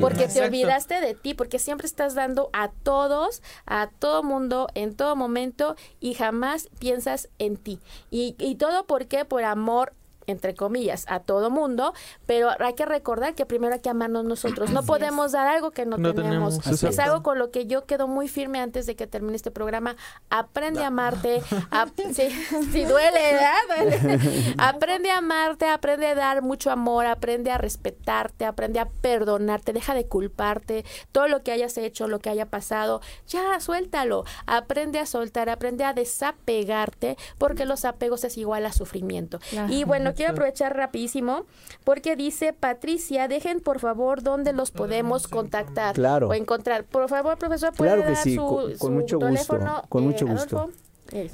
[0.00, 4.94] porque te olvidaste de ti, porque siempre estás dando a todos, a todo mundo, en
[4.94, 7.78] todo momento y jamás piensas en ti.
[8.10, 9.24] Y, y todo por qué?
[9.24, 9.92] Por amor
[10.26, 11.94] entre comillas, a todo mundo,
[12.26, 14.70] pero hay que recordar que primero hay que amarnos nosotros.
[14.70, 16.64] No podemos dar algo que no, tenemos.
[16.66, 19.96] Es algo con lo que yo quedo muy firme antes de que termine este programa.
[20.30, 21.42] Aprende a amarte.
[22.12, 24.14] si, duele, ¿verdad?
[24.58, 29.94] aprende a amarte, aprende a dar mucho amor, aprende a respetarte, aprende a perdonarte, deja
[29.94, 30.84] de culparte.
[31.12, 34.24] Todo lo que hayas hecho, lo que haya pasado, ya suéltalo.
[34.46, 39.38] Aprende a soltar, aprende a desapegarte, porque los apegos es igual a sufrimiento.
[39.68, 41.46] Y bueno, quiero aprovechar rapidísimo
[41.84, 46.28] porque dice Patricia, dejen por favor dónde los podemos contactar claro.
[46.28, 46.84] o encontrar.
[46.84, 50.70] Por favor, profesor, ¿puede claro que sí, con, mucho gusto, con mucho eh, gusto.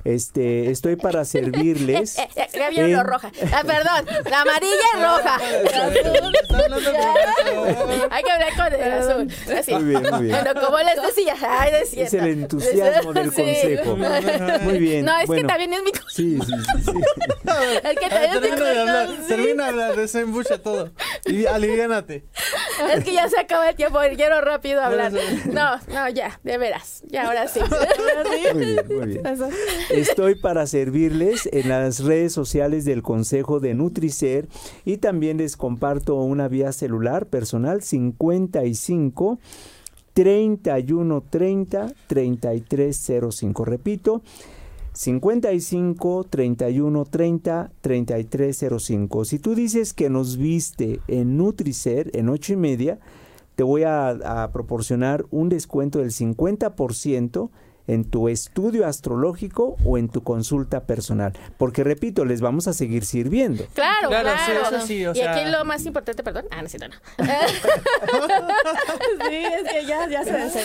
[0.04, 2.16] Este, estoy para servirles.
[2.54, 3.30] ya vieron lo roja.
[3.52, 5.38] Ah, perdón, la amarilla y roja.
[8.10, 9.28] Hay que hablar con el azul.
[9.56, 9.74] Así.
[9.74, 10.36] Muy bien, muy bien.
[10.42, 12.04] Bueno, como les decía, ay, decía.
[12.04, 13.96] Es el entusiasmo del consejo.
[14.62, 15.04] Muy bien.
[15.04, 16.82] No, es que también es mi Sí, sí, sí.
[16.84, 16.92] sí.
[17.48, 19.26] Es que también es mi consejo.
[19.26, 20.92] Termina de hablar, desembucha todo.
[21.24, 22.24] Y aliviánate.
[22.92, 25.12] Es que ya se acaba el tiempo, quiero rápido hablar.
[25.46, 27.02] No, no, ya, de veras.
[27.06, 27.60] Ya, ahora sí.
[28.54, 29.26] Muy bien, muy bien.
[29.90, 34.48] Estoy para servirles en las redes sociales del Consejo de Nutricer
[34.84, 39.38] y también les comparto una vía celular personal 55
[40.12, 43.64] 31 30 3305.
[43.64, 44.22] Repito,
[44.92, 49.24] 55 31 30 3305.
[49.24, 52.98] Si tú dices que nos viste en Nutricer en 8 y media,
[53.54, 57.50] te voy a, a proporcionar un descuento del 50%
[57.88, 61.32] en tu estudio astrológico o en tu consulta personal.
[61.56, 63.66] Porque repito, les vamos a seguir sirviendo.
[63.74, 64.30] Claro, claro.
[64.86, 66.44] Sí, y aquí lo más importante, perdón.
[66.50, 66.86] Ah, no, sí, no.
[69.28, 70.60] sí, es que ya, ya se Es que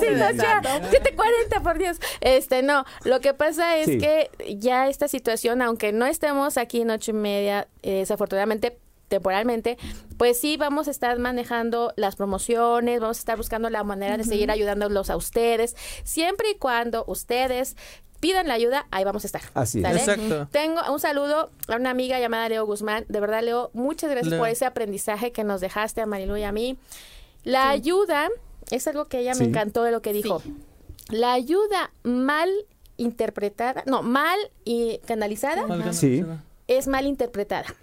[0.00, 1.98] sí, no, ya, 740, por Dios.
[2.20, 6.90] Este, no, lo que pasa es que ya esta situación, aunque no estemos aquí en
[6.90, 8.78] ocho y media, eh, desafortunadamente
[9.08, 9.78] temporalmente,
[10.16, 14.24] pues sí vamos a estar manejando las promociones, vamos a estar buscando la manera de
[14.24, 17.76] seguir ayudándolos a ustedes, siempre y cuando ustedes
[18.20, 19.42] pidan la ayuda, ahí vamos a estar.
[19.54, 19.84] Así es.
[19.86, 20.48] Exacto.
[20.50, 23.04] Tengo un saludo a una amiga llamada Leo Guzmán.
[23.08, 26.52] De verdad, Leo, muchas gracias por ese aprendizaje que nos dejaste a Marilu y a
[26.52, 26.78] mí.
[27.44, 28.28] La ayuda
[28.70, 30.42] es algo que ella me encantó de lo que dijo.
[31.10, 32.50] La ayuda mal
[32.96, 35.64] interpretada, no, mal y canalizada,
[36.66, 37.74] es mal interpretada.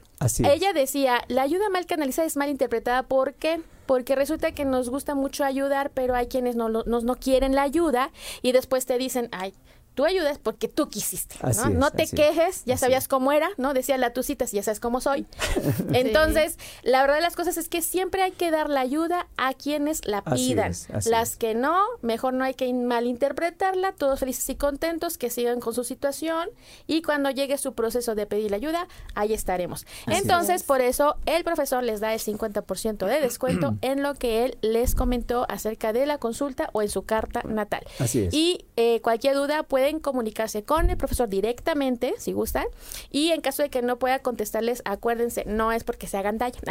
[0.45, 3.03] Ella decía, la ayuda mal canalizada es mal interpretada.
[3.03, 3.61] ¿Por qué?
[3.85, 7.63] Porque resulta que nos gusta mucho ayudar, pero hay quienes no, no, no quieren la
[7.63, 9.53] ayuda y después te dicen, ay,
[9.95, 11.69] tú ayudas porque tú quisiste, ¿no?
[11.69, 13.73] no te quejes, ya sabías cómo era, ¿no?
[13.73, 15.25] Decía la tucita, si ya sabes cómo soy.
[15.93, 19.53] Entonces, la verdad de las cosas es que siempre hay que dar la ayuda a
[19.53, 20.73] quienes la pidan.
[21.05, 25.73] las que no, mejor no hay que malinterpretarla, todos felices y contentos, que sigan con
[25.73, 26.49] su situación
[26.87, 29.85] y cuando llegue su proceso de pedir la ayuda, ahí estaremos.
[30.07, 34.57] Entonces, por eso el profesor les da el 50% de descuento en lo que él
[34.61, 37.85] les comentó acerca de la consulta o en su carta natal.
[37.99, 38.33] Así es.
[38.33, 42.65] Y eh, cualquier duda puede pueden comunicarse con el profesor directamente, si gustan.
[43.11, 46.55] Y en caso de que no pueda contestarles, acuérdense, no es porque se hagan daño.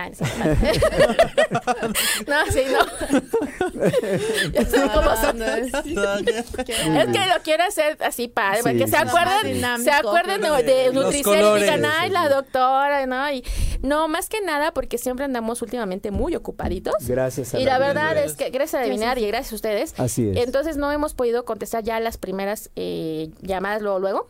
[2.27, 2.81] no, sí, no.
[4.95, 5.41] cómo son.
[5.43, 5.71] es
[6.65, 11.85] que lo quiero hacer así para que se acuerden, se acuerden de, Nutricel y digan,
[11.85, 13.31] ay, la doctora, ¿no?
[13.31, 13.45] Y
[13.85, 16.95] no, más que nada porque siempre andamos últimamente muy ocupaditos.
[17.07, 20.01] Gracias a Y la, verdad es que gracias a adivinar y gracias a ustedes.
[20.01, 20.39] Así es.
[20.39, 24.29] Entonces no hemos podido contestar ya las primeras eh, llamadas luego, luego.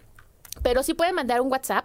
[0.63, 1.85] Pero sí pueden mandar un WhatsApp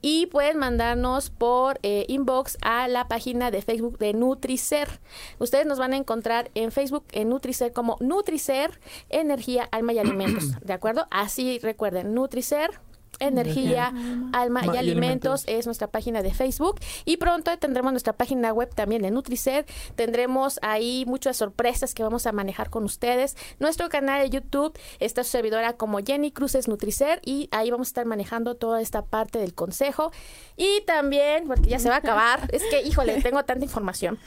[0.00, 5.00] y pueden mandarnos por eh, inbox a la página de Facebook de Nutricer.
[5.40, 10.52] Ustedes nos van a encontrar en Facebook en Nutricer como Nutricer, Energía, Alma y Alimentos.
[10.64, 11.08] ¿De acuerdo?
[11.10, 12.80] Así recuerden, Nutricer,
[13.20, 13.92] Energía,
[14.32, 15.44] Alma y, alimentos.
[15.46, 19.66] es nuestra página de Facebook y pronto tendremos nuestra página web también de Nutricer.
[19.94, 23.36] Tendremos ahí muchas sorpresas que vamos a manejar con ustedes.
[23.58, 27.90] Nuestro canal de YouTube está su servidora como Jenny Cruces Nutricer y ahí vamos a
[27.90, 30.12] estar manejando toda esta parte del consejo
[30.56, 34.18] y también porque ya se va a acabar, es que híjole, tengo tanta información.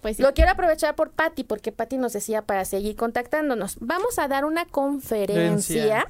[0.00, 3.76] Pues Lo quiero aprovechar por Patti porque Patti nos decía para seguir contactándonos.
[3.80, 6.06] Vamos a dar una conferencia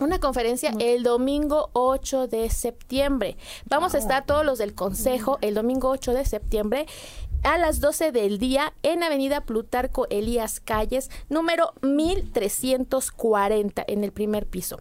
[0.00, 3.38] una conferencia el domingo 8 de septiembre.
[3.66, 6.86] Vamos a estar todos los del consejo el domingo 8 de septiembre
[7.42, 14.46] a las 12 del día en Avenida Plutarco Elías Calles, número 1340 en el primer
[14.46, 14.80] piso.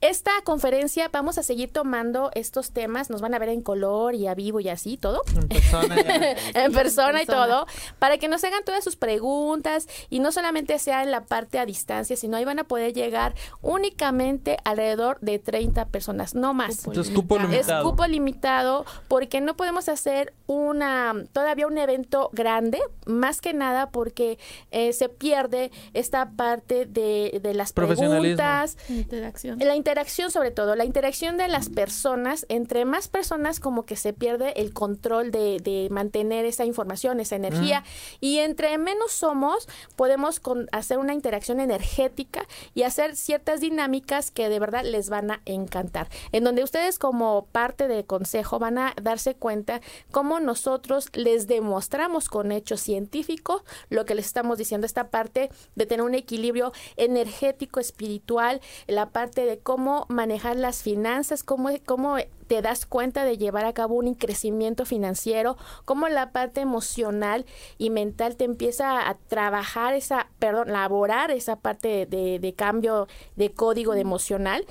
[0.00, 4.28] Esta conferencia vamos a seguir tomando estos temas, nos van a ver en color y
[4.28, 5.20] a vivo y así, todo.
[5.36, 5.96] En persona.
[6.54, 7.66] en persona y todo,
[7.98, 11.66] para que nos hagan todas sus preguntas y no solamente sea en la parte a
[11.66, 16.88] distancia, sino ahí van a poder llegar únicamente alrededor de 30 personas, no más.
[16.88, 17.82] Es cupo limitado.
[17.82, 23.90] Es cupo limitado porque no podemos hacer una todavía un evento grande, más que nada
[23.90, 24.38] porque
[24.70, 29.58] eh, se pierde esta parte de, de las preguntas, la interacción.
[29.58, 29.89] La interacción
[30.30, 34.72] sobre todo, la interacción de las personas, entre más personas como que se pierde el
[34.72, 37.82] control de, mantener esa información, esa energía,
[38.20, 40.40] y entre menos somos, podemos
[40.72, 46.08] hacer una interacción energética y hacer ciertas dinámicas que de verdad les van a encantar,
[46.32, 49.80] en donde ustedes como parte del consejo van a darse cuenta
[50.10, 55.86] cómo nosotros les demostramos con hechos científicos lo que les estamos diciendo, esta parte de
[55.86, 62.18] tener un equilibrio energético, espiritual, la parte de cómo cómo manejar las finanzas, cómo, cómo
[62.48, 65.56] te das cuenta de llevar a cabo un crecimiento financiero,
[65.86, 67.46] cómo la parte emocional
[67.78, 73.94] y mental te empieza a trabajar esa, perdón, elaborar esa parte de, cambio de código
[73.94, 74.66] de emocional.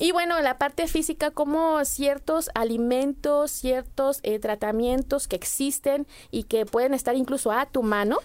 [0.00, 6.66] Y bueno, la parte física, como ciertos alimentos, ciertos eh, tratamientos que existen y que
[6.66, 8.18] pueden estar incluso a tu mano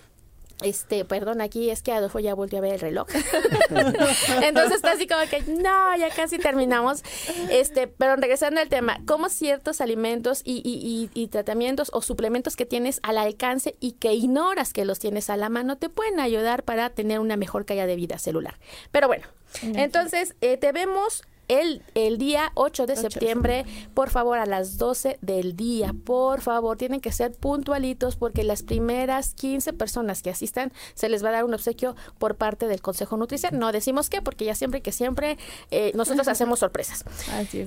[0.63, 3.07] este, perdón, aquí es que Adolfo ya volvió a ver el reloj.
[4.41, 7.03] Entonces está así como que, no, ya casi terminamos.
[7.49, 12.65] Este, pero regresando al tema, ¿cómo ciertos alimentos y, y, y, tratamientos o suplementos que
[12.65, 16.63] tienes al alcance y que ignoras que los tienes a la mano te pueden ayudar
[16.63, 18.59] para tener una mejor calidad de vida celular?
[18.91, 19.25] Pero bueno,
[19.61, 25.17] entonces eh, te vemos el, el día 8 de septiembre, por favor, a las 12
[25.21, 30.71] del día, por favor, tienen que ser puntualitos porque las primeras 15 personas que asistan
[30.93, 33.59] se les va a dar un obsequio por parte del Consejo Nutrición.
[33.59, 35.37] No decimos qué, porque ya siempre que siempre
[35.71, 37.03] eh, nosotros hacemos sorpresas.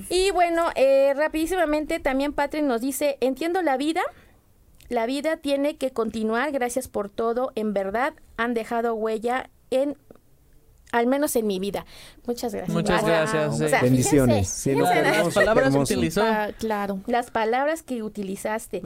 [0.09, 4.01] Y bueno, eh, rapidísimamente también Patrick nos dice, entiendo la vida,
[4.89, 9.97] la vida tiene que continuar, gracias por todo, en verdad han dejado huella en
[10.91, 11.85] al menos en mi vida.
[12.25, 12.75] Muchas gracias.
[12.75, 13.81] Muchas gracias.
[13.81, 14.67] Bendiciones.
[14.67, 16.21] las palabras que utilizó.
[16.23, 16.99] Ah, claro.
[17.07, 18.81] Las palabras que utilizaste.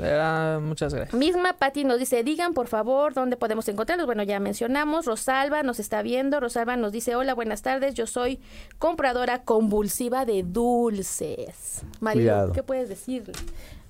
[0.61, 1.13] muchas gracias.
[1.13, 4.05] Misma Patti nos dice, digan por favor dónde podemos encontrarlos.
[4.05, 5.05] Bueno, ya mencionamos.
[5.05, 6.39] Rosalba nos está viendo.
[6.39, 7.93] Rosalba nos dice, hola, buenas tardes.
[7.93, 8.39] Yo soy
[8.79, 11.83] compradora convulsiva de dulces.
[11.99, 13.33] María, ¿qué puedes decirle?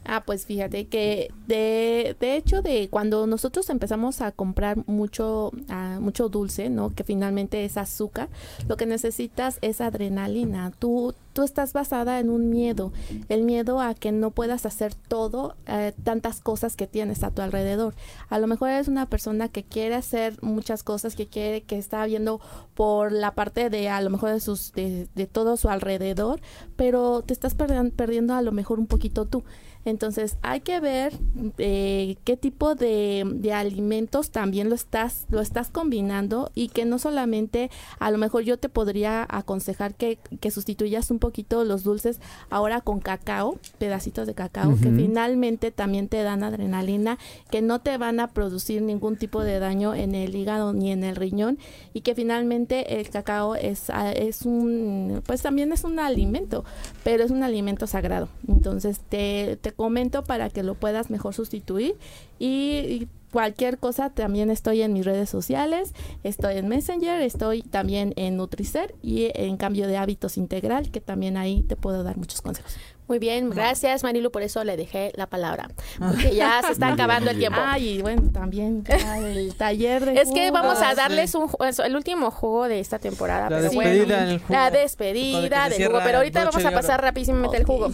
[0.03, 6.01] Ah, pues fíjate que de, de hecho de cuando nosotros empezamos a comprar mucho, uh,
[6.01, 6.89] mucho dulce, ¿no?
[6.89, 8.27] Que finalmente es azúcar,
[8.67, 10.71] lo que necesitas es adrenalina.
[10.79, 12.91] Tú, tú estás basada en un miedo,
[13.29, 17.43] el miedo a que no puedas hacer todo, eh, tantas cosas que tienes a tu
[17.43, 17.93] alrededor.
[18.29, 22.03] A lo mejor eres una persona que quiere hacer muchas cosas, que quiere, que está
[22.07, 22.41] viendo
[22.73, 26.41] por la parte de a lo mejor de sus, de, de todo su alrededor,
[26.75, 29.43] pero te estás perdiendo a lo mejor un poquito tú.
[29.85, 31.13] Entonces hay que ver
[31.57, 36.99] eh, qué tipo de, de, alimentos también lo estás, lo estás combinando y que no
[36.99, 37.69] solamente
[37.99, 42.19] a lo mejor yo te podría aconsejar que, que sustituyas un poquito los dulces
[42.49, 47.17] ahora con cacao, pedacitos de cacao, que finalmente también te dan adrenalina,
[47.49, 51.03] que no te van a producir ningún tipo de daño en el hígado ni en
[51.03, 51.57] el riñón
[51.93, 56.63] y que finalmente el cacao es, ah, es un, pues también es un alimento,
[57.03, 58.29] pero es un alimento sagrado.
[58.47, 61.95] Entonces te, te comento para que lo puedas mejor sustituir
[62.39, 65.93] y, cualquier cosa también estoy en mis redes sociales,
[66.23, 71.37] estoy en Messenger, estoy también en Nutricer y en cambio de hábitos integral, que también
[71.37, 72.75] ahí te puedo dar muchos consejos.
[73.07, 75.69] Muy bien, gracias Marilu, por eso le dejé la palabra,
[75.99, 77.59] porque ya se está acabando el tiempo.
[77.61, 81.49] Ay, y bueno, también el taller de Es que vamos a darles un,
[81.83, 83.49] el último juego de esta temporada.
[83.49, 84.53] La despedida del jugo.
[84.53, 87.91] La despedida del jugo, pero ahorita vamos a pasar rapidísimamente el jugo.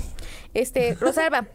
[0.54, 1.48] Este, Rosalba,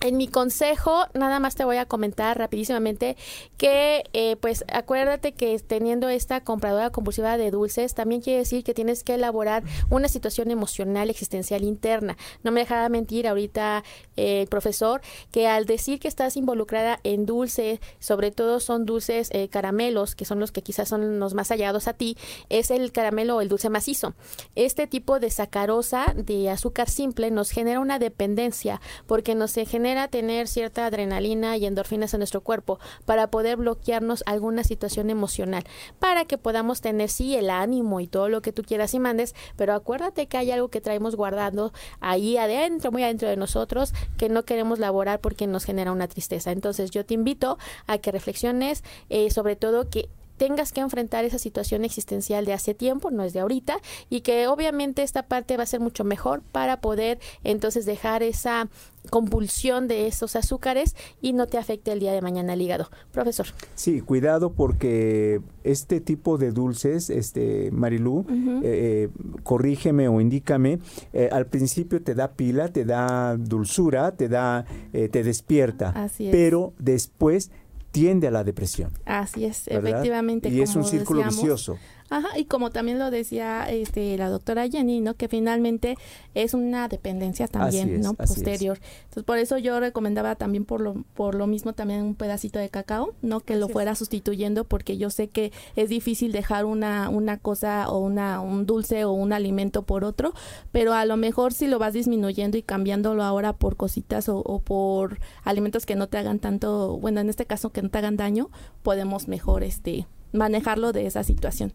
[0.00, 3.16] en mi consejo, nada más te voy a comentar rapidísimamente
[3.56, 8.74] que, eh, pues, acuérdate que teniendo esta compradora compulsiva de dulces, también quiere decir que
[8.74, 12.16] tienes que elaborar una situación emocional existencial interna.
[12.44, 13.82] No me dejaba mentir ahorita
[14.16, 15.00] eh, profesor
[15.32, 20.24] que al decir que estás involucrada en dulces, sobre todo son dulces eh, caramelos, que
[20.24, 22.16] son los que quizás son los más hallados a ti,
[22.50, 24.14] es el caramelo o el dulce macizo.
[24.54, 30.48] Este tipo de sacarosa de azúcar simple nos genera una dependencia porque nos genera tener
[30.48, 35.64] cierta adrenalina y endorfinas en nuestro cuerpo para poder bloquearnos alguna situación emocional,
[35.98, 39.34] para que podamos tener sí el ánimo y todo lo que tú quieras y mandes,
[39.56, 44.28] pero acuérdate que hay algo que traemos guardando ahí adentro, muy adentro de nosotros, que
[44.28, 46.52] no queremos laborar porque nos genera una tristeza.
[46.52, 50.08] Entonces yo te invito a que reflexiones eh, sobre todo que
[50.38, 53.78] tengas que enfrentar esa situación existencial de hace tiempo, no es de ahorita,
[54.08, 58.68] y que obviamente esta parte va a ser mucho mejor para poder entonces dejar esa
[59.10, 62.88] compulsión de esos azúcares y no te afecte el día de mañana el hígado.
[63.12, 63.46] Profesor.
[63.74, 69.08] Sí, cuidado porque este tipo de dulces, este Marilú, eh, eh,
[69.42, 70.78] corrígeme o indícame,
[71.12, 76.72] eh, al principio te da pila, te da dulzura, te da, te despierta, Así pero
[76.78, 77.50] después
[77.90, 78.92] tiende a la depresión.
[79.04, 80.48] Así es, efectivamente.
[80.48, 81.78] Y es un círculo vicioso.
[82.10, 85.14] Ajá, y como también lo decía este, la doctora Jenny, ¿no?
[85.14, 85.96] Que finalmente
[86.34, 88.14] es una dependencia también, ¿no?
[88.14, 88.78] Posterior.
[89.04, 92.70] Entonces, por eso yo recomendaba también por lo, por lo mismo también un pedacito de
[92.70, 93.40] cacao, ¿no?
[93.40, 97.98] Que lo fuera sustituyendo porque yo sé que es difícil dejar una, una cosa o
[97.98, 100.32] una, un dulce o un alimento por otro,
[100.72, 104.60] pero a lo mejor si lo vas disminuyendo y cambiándolo ahora por cositas o, o
[104.60, 108.16] por alimentos que no te hagan tanto, bueno, en este caso que no te hagan
[108.16, 108.50] daño,
[108.82, 111.72] podemos mejor este manejarlo de esa situación.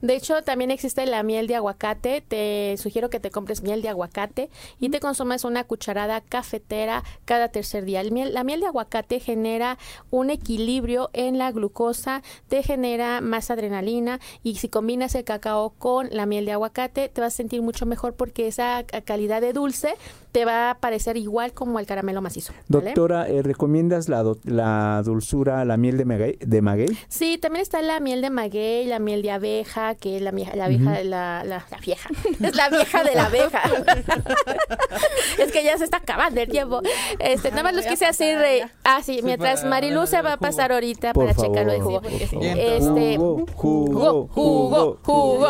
[0.00, 2.20] De hecho, también existe la miel de aguacate.
[2.20, 7.48] Te sugiero que te compres miel de aguacate y te consumas una cucharada cafetera cada
[7.48, 8.02] tercer día.
[8.04, 9.78] miel, la miel de aguacate genera
[10.10, 16.08] un equilibrio en la glucosa, te genera más adrenalina y si combinas el cacao con
[16.10, 19.94] la miel de aguacate te vas a sentir mucho mejor porque esa calidad de dulce
[20.34, 22.52] te va a parecer igual como el caramelo macizo.
[22.66, 26.88] Doctora, eh, ¿recomiendas la, la dulzura, la miel de maguey, de maguey?
[27.06, 30.66] Sí, también está la miel de maguey, la miel de abeja, que es la, la
[30.66, 32.10] vieja, de la, la, vieja,
[32.42, 33.62] es la vieja de la abeja.
[35.38, 36.80] es que ya se está acabando el tiempo.
[37.20, 41.14] Este, nada más los quise hacer, ah, sí, mientras Marilu se va a pasar ahorita
[41.14, 42.02] para checarlo de jugo.
[42.42, 45.46] Este, jugo, jugo, jugo, jugo.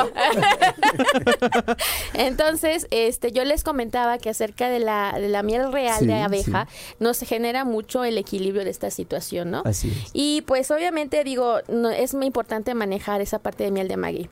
[2.13, 6.15] Entonces, este, yo les comentaba que acerca de de la, de la miel real de
[6.15, 6.69] abeja
[6.99, 9.63] nos genera mucho el equilibrio de esta situación, ¿no?
[9.65, 13.97] Así Y pues obviamente digo, no, es muy importante manejar esa parte de miel de
[13.97, 14.31] Maggie.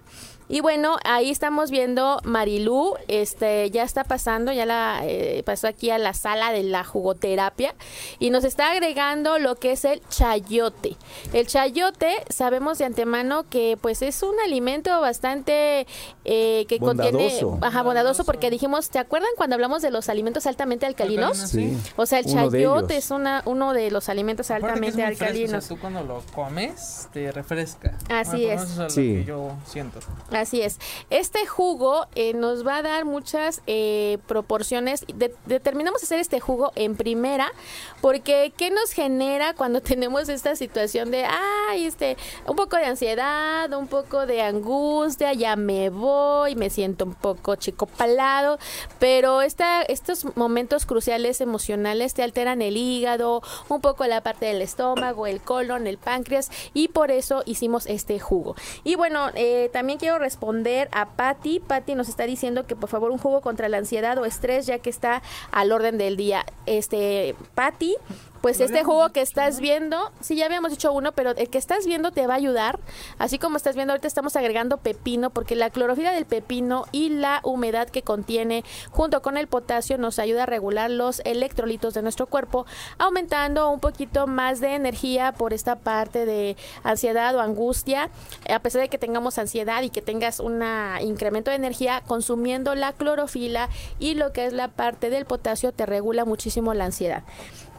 [0.49, 5.91] Y bueno, ahí estamos viendo Marilú, este, ya está pasando, ya la eh, pasó aquí
[5.91, 7.75] a la sala de la jugoterapia
[8.19, 10.97] y nos está agregando lo que es el chayote.
[11.33, 15.87] El chayote, sabemos de antemano que pues es un alimento bastante
[16.25, 20.87] eh, que contiene, ajá, bondadoso, porque dijimos, ¿te acuerdan cuando hablamos de los alimentos altamente
[20.87, 21.39] alcalinos?
[21.39, 21.77] Sí.
[21.97, 25.67] O sea, el chayote es una, uno de los alimentos altamente alcalinos.
[25.69, 27.97] tú cuando lo comes te refresca.
[28.09, 28.63] Así es.
[28.63, 30.01] Eso es lo que yo siento.
[30.33, 30.79] Así es.
[31.11, 35.05] Este jugo eh, nos va a dar muchas eh, proporciones.
[35.47, 37.53] determinamos hacer este jugo en primera
[38.01, 42.17] porque ¿qué nos genera cuando tenemos esta situación de, ay, este,
[42.47, 47.57] un poco de ansiedad, un poco de angustia, ya me voy, me siento un poco
[47.57, 48.59] chico palado,
[48.99, 54.63] pero esta, estos momentos cruciales emocionales te alteran el hígado, un poco la parte del
[54.63, 58.57] estómago, el colon, el páncreas y por eso hicimos este jugo.
[58.83, 61.61] Y bueno, eh, también quiero responder a Patty.
[61.61, 64.79] Patty nos está diciendo que por favor un jugo contra la ansiedad o estrés ya
[64.79, 66.47] que está al orden del día.
[66.65, 67.97] Este, Patty,
[68.43, 71.87] pues este jugo que estás viendo, sí, ya habíamos dicho uno, pero el que estás
[71.87, 72.81] viendo te va a ayudar,
[73.19, 77.41] así como estás viendo ahorita estamos agregando pepino, porque la clorofila del pepino y la
[77.45, 82.27] humedad que contiene junto con el potasio nos ayuda a regular los electrolitos de nuestro
[82.27, 82.67] cuerpo,
[82.99, 88.11] aumentando un poquito más de energía por esta parte de ansiedad o angustia,
[88.53, 90.65] a pesar de que tengamos ansiedad y que tengas un
[91.01, 93.69] incremento de energía, consumiendo la clorofila
[94.01, 97.23] y lo que es la parte del potasio te regula muchísimo la ansiedad.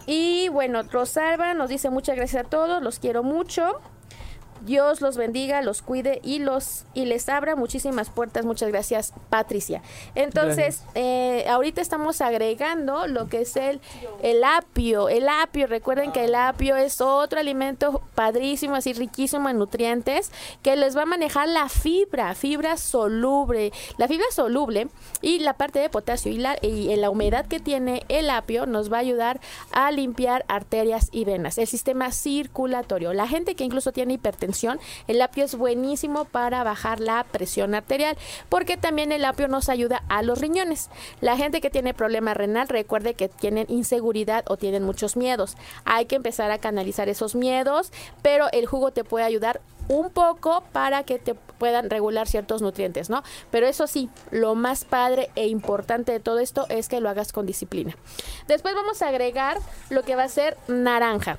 [0.06, 3.80] Y bueno, Rosalba nos dice muchas gracias a todos, los quiero mucho.
[4.66, 8.46] Dios los bendiga, los cuide y los y les abra muchísimas puertas.
[8.46, 9.82] Muchas gracias, Patricia.
[10.16, 13.82] Entonces, eh, ahorita estamos agregando lo que es el,
[14.22, 15.10] el apio.
[15.10, 20.78] El apio, recuerden que el apio es otro alimento padrísimo, así riquísimo en nutrientes, que
[20.78, 23.74] les va a manejar la fibra, fibra soluble.
[23.98, 24.88] La fibra soluble
[25.22, 28.92] y la parte de potasio y la, y la humedad que tiene el apio nos
[28.92, 29.42] va a ayudar
[29.72, 33.14] a limpiar arterias y venas, el sistema circulatorio.
[33.14, 34.53] La gente que incluso tiene hipertensión
[35.08, 38.18] el apio es buenísimo para bajar la presión arterial,
[38.50, 40.90] porque también el apio nos ayuda a los riñones.
[41.22, 45.56] La gente que tiene problema renal, recuerde que tienen inseguridad o tienen muchos miedos.
[45.86, 47.92] Hay que empezar a canalizar esos miedos,
[48.22, 53.10] pero el jugo te puede ayudar un poco para que te puedan regular ciertos nutrientes,
[53.10, 53.24] ¿no?
[53.52, 57.34] Pero eso sí, lo más padre e importante de todo esto es que lo hagas
[57.34, 57.96] con disciplina.
[58.48, 59.58] Después vamos a agregar
[59.90, 61.38] lo que va a ser naranja.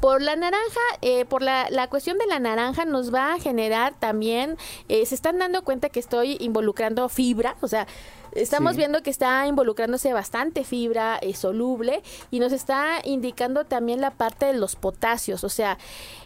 [0.00, 3.94] Por la naranja, eh, por la, la, cuestión de la naranja nos va a generar
[3.98, 4.56] también,
[4.88, 7.86] eh, se están dando cuenta que estoy involucrando fibra, o sea,
[8.32, 14.12] Estamos viendo que está involucrándose bastante fibra eh, soluble y nos está indicando también la
[14.12, 15.44] parte de los potasios.
[15.44, 15.78] O sea,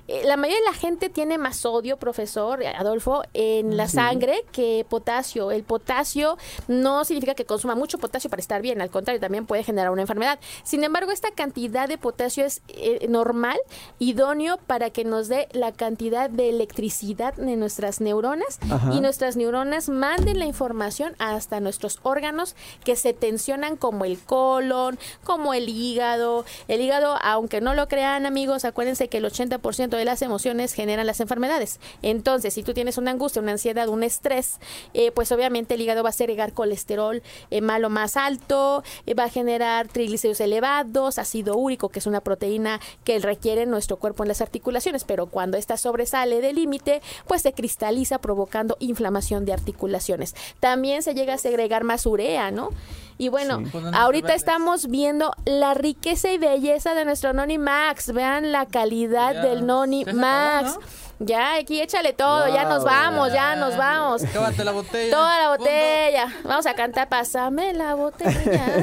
[0.09, 4.85] eh, la mayoría de la gente tiene más sodio, profesor Adolfo, en la sangre que
[4.89, 5.51] potasio.
[5.51, 6.37] El potasio
[6.69, 10.03] no significa que consuma mucho potasio para estar bien, al contrario, también puede generar una
[10.03, 10.39] enfermedad.
[10.65, 13.59] Sin embargo, esta cantidad de potasio es eh, normal,
[13.99, 18.59] idóneo para que nos dé la cantidad de electricidad de nuestras neuronas
[18.93, 24.99] y nuestras neuronas manden la información hasta nuestros órganos que se tensionan como el colon,
[25.25, 26.45] como el hígado.
[26.69, 31.07] El hígado, aunque no lo crean amigos, acuérdense que el 80% de las emociones generan
[31.07, 31.81] las enfermedades.
[32.03, 34.59] Entonces, si tú tienes una angustia, una ansiedad, un estrés,
[34.95, 39.25] eh, pues obviamente el hígado va a segregar colesterol eh, malo más alto, eh, va
[39.25, 44.29] a generar triglicéridos elevados, ácido úrico, que es una proteína que requiere nuestro cuerpo en
[44.29, 50.35] las articulaciones, pero cuando esta sobresale del límite, pues se cristaliza provocando inflamación de articulaciones.
[50.61, 52.71] También se llega a segregar más urea, ¿no?
[53.19, 53.63] Y bueno,
[53.93, 58.13] ahorita estamos viendo la riqueza y belleza de nuestro Noni Max.
[58.13, 60.77] Vean la calidad del Noni Max.
[61.21, 64.23] Ya, aquí échale todo, ya nos vamos, ya, nos vamos.
[64.65, 65.17] la botella.
[65.17, 66.35] Toda la botella.
[66.43, 68.83] Vamos a cantar, pásame la botella.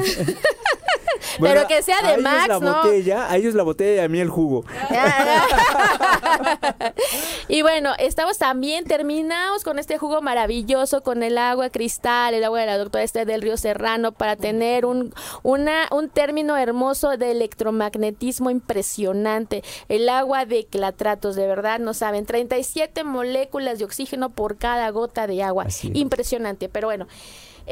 [1.40, 2.82] Pero que sea de Max, la ¿no?
[2.82, 4.64] Botella, a ellos la botella y a mí el jugo.
[7.48, 12.60] y bueno, estamos también terminados con este jugo maravilloso, con el agua cristal, el agua
[12.60, 17.32] de la doctora Esther del Río Serrano, para tener un, una, un término hermoso de
[17.32, 19.62] electromagnetismo impresionante.
[19.88, 25.26] El agua de clatratos, de verdad, no saben 37 moléculas de oxígeno por cada gota
[25.26, 25.66] de agua.
[25.94, 27.06] Impresionante, pero bueno.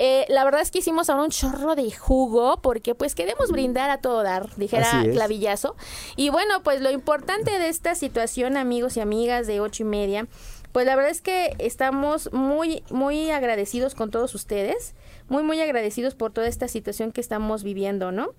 [0.00, 3.90] Eh, la verdad es que hicimos ahora un chorro de jugo porque pues queremos brindar
[3.90, 5.74] a todo dar, dijera Clavillazo.
[6.14, 10.28] Y bueno, pues lo importante de esta situación, amigos y amigas de ocho y media,
[10.70, 14.94] pues la verdad es que estamos muy, muy agradecidos con todos ustedes,
[15.28, 18.34] muy, muy agradecidos por toda esta situación que estamos viviendo, ¿no?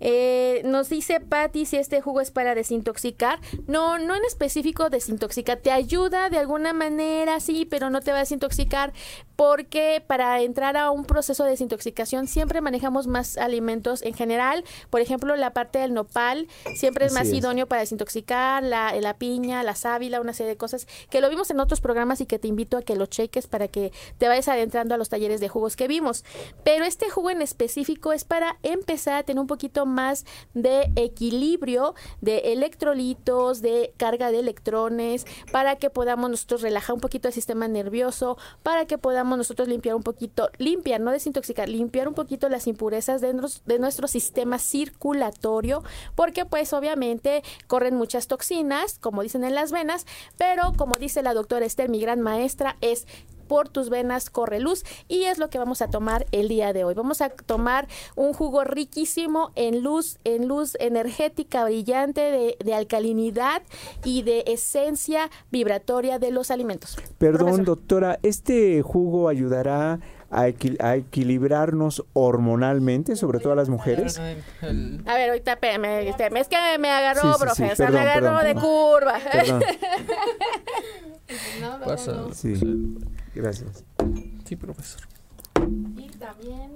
[0.00, 3.40] Eh, nos dice Patty si este jugo es para desintoxicar.
[3.66, 5.56] No, no en específico desintoxica.
[5.56, 8.92] Te ayuda de alguna manera, sí, pero no te va a desintoxicar
[9.36, 14.64] porque para entrar a un proceso de desintoxicación siempre manejamos más alimentos en general.
[14.90, 19.62] Por ejemplo, la parte del nopal siempre es más idóneo para desintoxicar, la, la piña,
[19.62, 22.48] la sábila, una serie de cosas que lo vimos en otros programas y que te
[22.48, 25.76] invito a que lo cheques para que te vayas adentrando a los talleres de jugos
[25.76, 26.24] que vimos.
[26.64, 30.24] Pero este jugo en específico es para empezar a tener un poquito más
[30.54, 37.28] de equilibrio de electrolitos, de carga de electrones, para que podamos nosotros relajar un poquito
[37.28, 42.14] el sistema nervioso, para que podamos nosotros limpiar un poquito, limpiar, no desintoxicar, limpiar un
[42.14, 43.34] poquito las impurezas de,
[43.64, 45.82] de nuestro sistema circulatorio,
[46.14, 50.06] porque pues obviamente corren muchas toxinas, como dicen en las venas,
[50.36, 53.06] pero como dice la doctora Esther, mi gran maestra, es
[53.46, 54.84] por tus venas corre luz.
[55.08, 56.94] Y es lo que vamos a tomar el día de hoy.
[56.94, 63.62] Vamos a tomar un jugo riquísimo en luz, en luz energética brillante de, de alcalinidad
[64.04, 66.96] y de esencia vibratoria de los alimentos.
[67.18, 74.18] Perdón, doctora, ¿este jugo ayudará a, equilibrarnos hormonalmente, sobre todo a las mujeres?
[74.18, 79.18] A ver, ahorita espérame, es que me agarró, profesor, me agarró de curva.
[81.60, 82.54] no, Sí,
[83.36, 83.84] gracias.
[84.44, 85.02] Sí, profesor.
[85.96, 86.70] Y también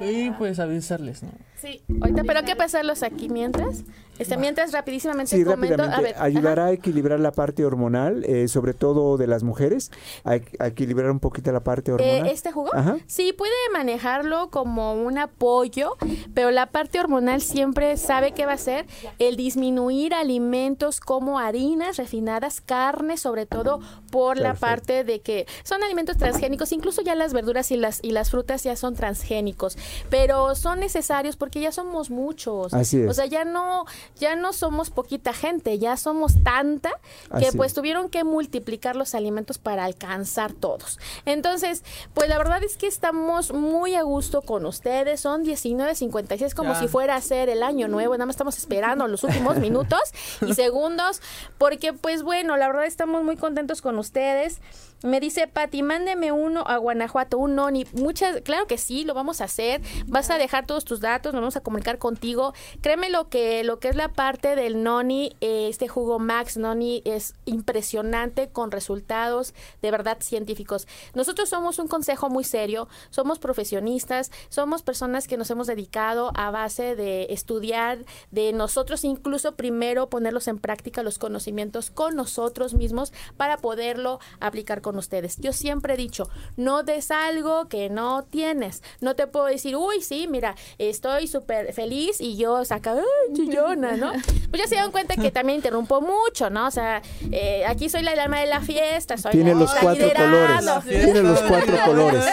[0.00, 1.30] Y pues avisarles, ¿no?
[1.60, 3.84] Sí, ahorita, pero hay que pasarlos aquí mientras.
[4.18, 6.14] Este, mientras rapidísimamente sí, rápidamente.
[6.18, 9.92] ayudará a equilibrar la parte hormonal, eh, sobre todo de las mujeres,
[10.24, 10.36] a,
[10.66, 12.26] equilibrar un poquito la parte hormonal.
[12.26, 12.70] Eh, ¿Este jugo?
[13.06, 15.96] Sí, puede manejarlo como un apoyo,
[16.34, 18.86] pero la parte hormonal siempre sabe qué va a ser
[19.20, 23.80] el disminuir alimentos como harinas refinadas, carne, sobre todo
[24.10, 28.10] por la parte de que son alimentos transgénicos, incluso ya las verduras y las y
[28.10, 29.77] las frutas ya son transgénicos,
[30.10, 32.74] pero son necesarios porque ya somos muchos.
[32.74, 33.10] Así es.
[33.10, 33.84] O sea, ya no
[34.18, 36.90] ya no somos poquita gente, ya somos tanta
[37.38, 40.98] que pues tuvieron que multiplicar los alimentos para alcanzar todos.
[41.24, 46.74] Entonces, pues la verdad es que estamos muy a gusto con ustedes, son 19.56 como
[46.74, 50.00] si fuera a ser el año nuevo, nada más estamos esperando los últimos minutos
[50.46, 51.20] y segundos,
[51.58, 54.60] porque pues bueno, la verdad estamos muy contentos con ustedes.
[55.02, 57.86] Me dice Pati, mándeme uno a Guanajuato, un noni.
[57.92, 59.67] Muchas, claro que sí, lo vamos a hacer.
[60.06, 62.54] Vas a dejar todos tus datos, nos vamos a comunicar contigo.
[62.80, 67.02] Créeme lo que, lo que es la parte del noni, eh, este jugo Max Noni
[67.04, 70.86] es impresionante con resultados de verdad científicos.
[71.14, 76.50] Nosotros somos un consejo muy serio, somos profesionistas, somos personas que nos hemos dedicado a
[76.50, 83.12] base de estudiar, de nosotros incluso primero ponerlos en práctica los conocimientos con nosotros mismos
[83.36, 85.36] para poderlo aplicar con ustedes.
[85.38, 88.82] Yo siempre he dicho, no des algo que no tienes.
[89.00, 92.94] No te puedo decir, uy, sí, mira, estoy súper feliz y yo saca,
[93.34, 94.12] chillona, ¿no?
[94.50, 96.68] Pues ya se dan cuenta que también interrumpo mucho, ¿no?
[96.68, 100.84] O sea, eh, aquí soy la alma de la fiesta, soy Tiene los cuatro colores.
[100.84, 102.24] Tiene los cuatro colores.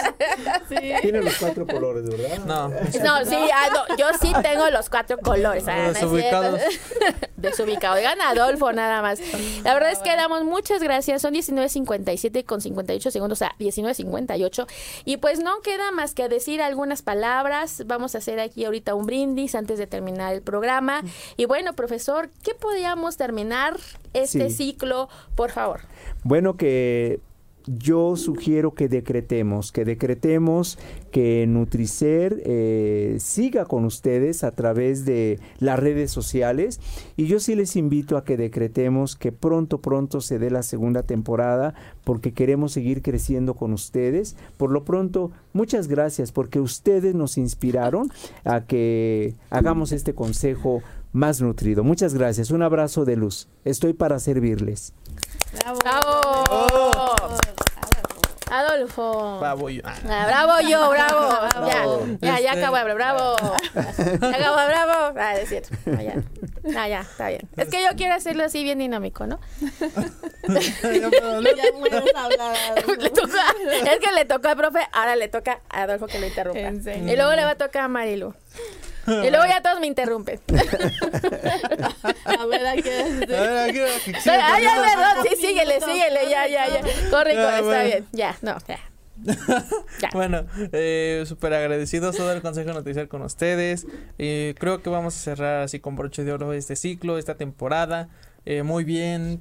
[1.02, 2.38] Tiene los cuatro colores, ¿verdad?
[2.46, 2.68] No.
[2.68, 5.64] No, sí, ah, yo sí tengo los cuatro colores.
[5.68, 6.60] Ah, Desubicados.
[7.36, 7.96] Desubicado.
[7.96, 9.20] Oigan, Adolfo, nada más.
[9.62, 11.22] La verdad es que damos muchas gracias.
[11.22, 14.66] Son 19.57 con 58 segundos a 19.58.
[15.04, 17.15] Y pues no queda más que decir algunas palabras.
[17.86, 21.02] Vamos a hacer aquí ahorita un brindis antes de terminar el programa.
[21.36, 23.76] Y bueno, profesor, ¿qué podríamos terminar
[24.12, 25.80] este ciclo, por favor?
[26.22, 27.20] Bueno, que
[27.66, 30.78] yo sugiero que decretemos, que decretemos
[31.10, 36.80] que Nutricer eh, siga con ustedes a través de las redes sociales
[37.16, 41.02] y yo sí les invito a que decretemos que pronto, pronto se dé la segunda
[41.02, 44.36] temporada porque queremos seguir creciendo con ustedes.
[44.56, 48.10] Por lo pronto, muchas gracias porque ustedes nos inspiraron
[48.44, 51.82] a que hagamos este consejo más nutrido.
[51.82, 52.50] Muchas gracias.
[52.50, 53.48] Un abrazo de luz.
[53.64, 54.92] Estoy para servirles.
[55.52, 55.78] Bravo.
[55.82, 57.25] Bravo.
[58.76, 59.38] Adolfo.
[59.40, 59.82] Bravo yo.
[59.84, 61.66] Ah, bravo yo, bravo.
[61.66, 61.84] Ya,
[62.20, 63.36] ya, ya este, acabo de hablar, bravo.
[64.20, 65.18] Ya acabo de bravo.
[65.18, 65.70] Ah, es cierto.
[65.86, 66.14] Ah, ya.
[66.76, 67.48] Ah, ya, está bien.
[67.56, 69.40] Es que yo quiero hacerlo así bien dinámico, ¿no?
[69.60, 71.10] ya
[71.78, 72.56] puedes hablar.
[72.98, 76.26] le toca, es que le tocó al profe, ahora le toca a Adolfo que lo
[76.26, 76.90] interrumpa.
[76.90, 78.34] Y luego le va a tocar a Marilu.
[79.06, 80.40] Y luego ya todos me interrumpen.
[82.24, 82.90] a ver, aquí.
[83.38, 85.26] Ah, ya, perdón.
[85.28, 86.30] Sí, síguele, síguele.
[86.30, 86.80] Ya, ya, ya.
[87.10, 88.06] Corre, corre, está bien.
[88.12, 88.78] Ya, no, ya.
[90.12, 93.86] bueno, eh, súper agradecidos todo el Consejo Noticial con ustedes.
[94.18, 98.08] Eh, creo que vamos a cerrar así con broche de oro este ciclo, esta temporada.
[98.44, 99.40] Eh, muy bien,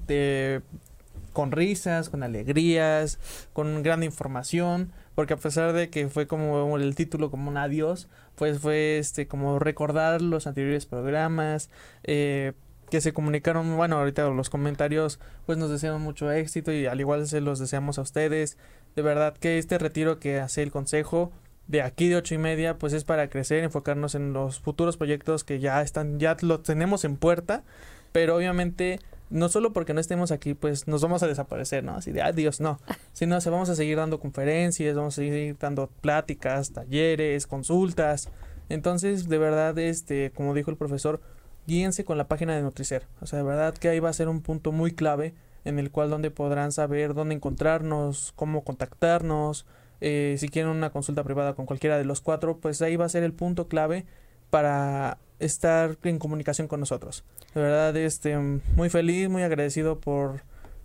[1.33, 3.19] con risas, con alegrías,
[3.53, 4.91] con gran información.
[5.15, 9.27] Porque a pesar de que fue como el título, como un adiós, pues fue este
[9.27, 11.69] como recordar los anteriores programas,
[12.03, 12.53] eh,
[12.89, 17.27] que se comunicaron, bueno, ahorita los comentarios pues nos desean mucho éxito y al igual
[17.27, 18.57] se los deseamos a ustedes.
[18.95, 21.31] De verdad que este retiro que hace el consejo
[21.67, 25.43] de aquí de ocho y media pues es para crecer, enfocarnos en los futuros proyectos
[25.43, 27.63] que ya están, ya lo tenemos en puerta,
[28.11, 28.99] pero obviamente
[29.35, 31.95] no solo porque no estemos aquí, pues nos vamos a desaparecer, ¿no?
[31.95, 32.79] Así de adiós, no.
[33.13, 38.29] Sino se vamos a seguir dando conferencias, vamos a seguir dando pláticas, talleres, consultas.
[38.69, 41.21] Entonces, de verdad, este, como dijo el profesor,
[41.67, 43.07] guíense con la página de Nutricer.
[43.21, 45.33] O sea, de verdad que ahí va a ser un punto muy clave
[45.65, 49.65] en el cual donde podrán saber dónde encontrarnos, cómo contactarnos,
[50.01, 53.09] eh, si quieren una consulta privada con cualquiera de los cuatro, pues ahí va a
[53.09, 54.05] ser el punto clave
[54.49, 57.23] para estar en comunicación con nosotros.
[57.53, 60.41] De verdad, este, muy feliz, muy agradecido por,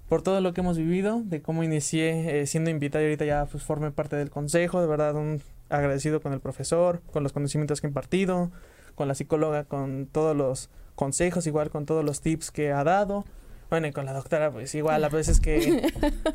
[0.09, 3.46] por todo lo que hemos vivido, de cómo inicié eh, siendo invitado y ahorita ya
[3.46, 7.80] pues formé parte del consejo, de verdad un agradecido con el profesor, con los conocimientos
[7.80, 8.51] que ha impartido,
[8.94, 13.24] con la psicóloga, con todos los consejos, igual con todos los tips que ha dado.
[13.70, 15.80] Bueno, y con la doctora, pues igual a veces que,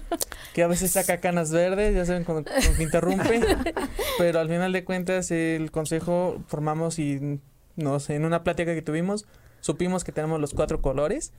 [0.54, 3.42] que a veces saca canas verdes, ya saben, cuando, cuando interrumpe.
[4.18, 7.42] Pero al final de cuentas, el consejo formamos y,
[7.76, 9.26] no sé, en una plática que tuvimos,
[9.62, 11.34] supimos que tenemos los cuatro colores.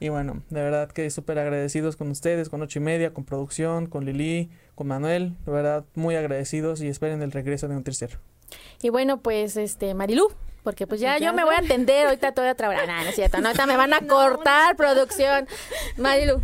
[0.00, 3.86] Y bueno, de verdad que súper agradecidos con ustedes, con ocho y media, con producción,
[3.86, 5.36] con Lili, con Manuel.
[5.46, 8.18] De verdad, muy agradecidos y esperen el regreso de un tercero.
[8.82, 10.28] Y bueno, pues, este, Marilú,
[10.62, 12.86] porque pues ya, yo me voy a atender, ahorita te voy a trabajar.
[12.86, 15.46] No, no es cierto, no, ahorita me van a cortar producción.
[15.96, 16.40] Marilu.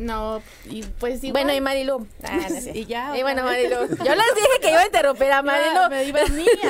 [0.00, 1.44] No, y pues igual.
[1.44, 2.06] Bueno, y Marilu.
[2.22, 3.16] Ah, no y ya.
[3.18, 3.42] Y bueno.
[3.44, 3.76] Marilu.
[4.04, 5.90] Yo les dije que iba a interrumpir a Marilu.
[5.90, 6.24] Me iba a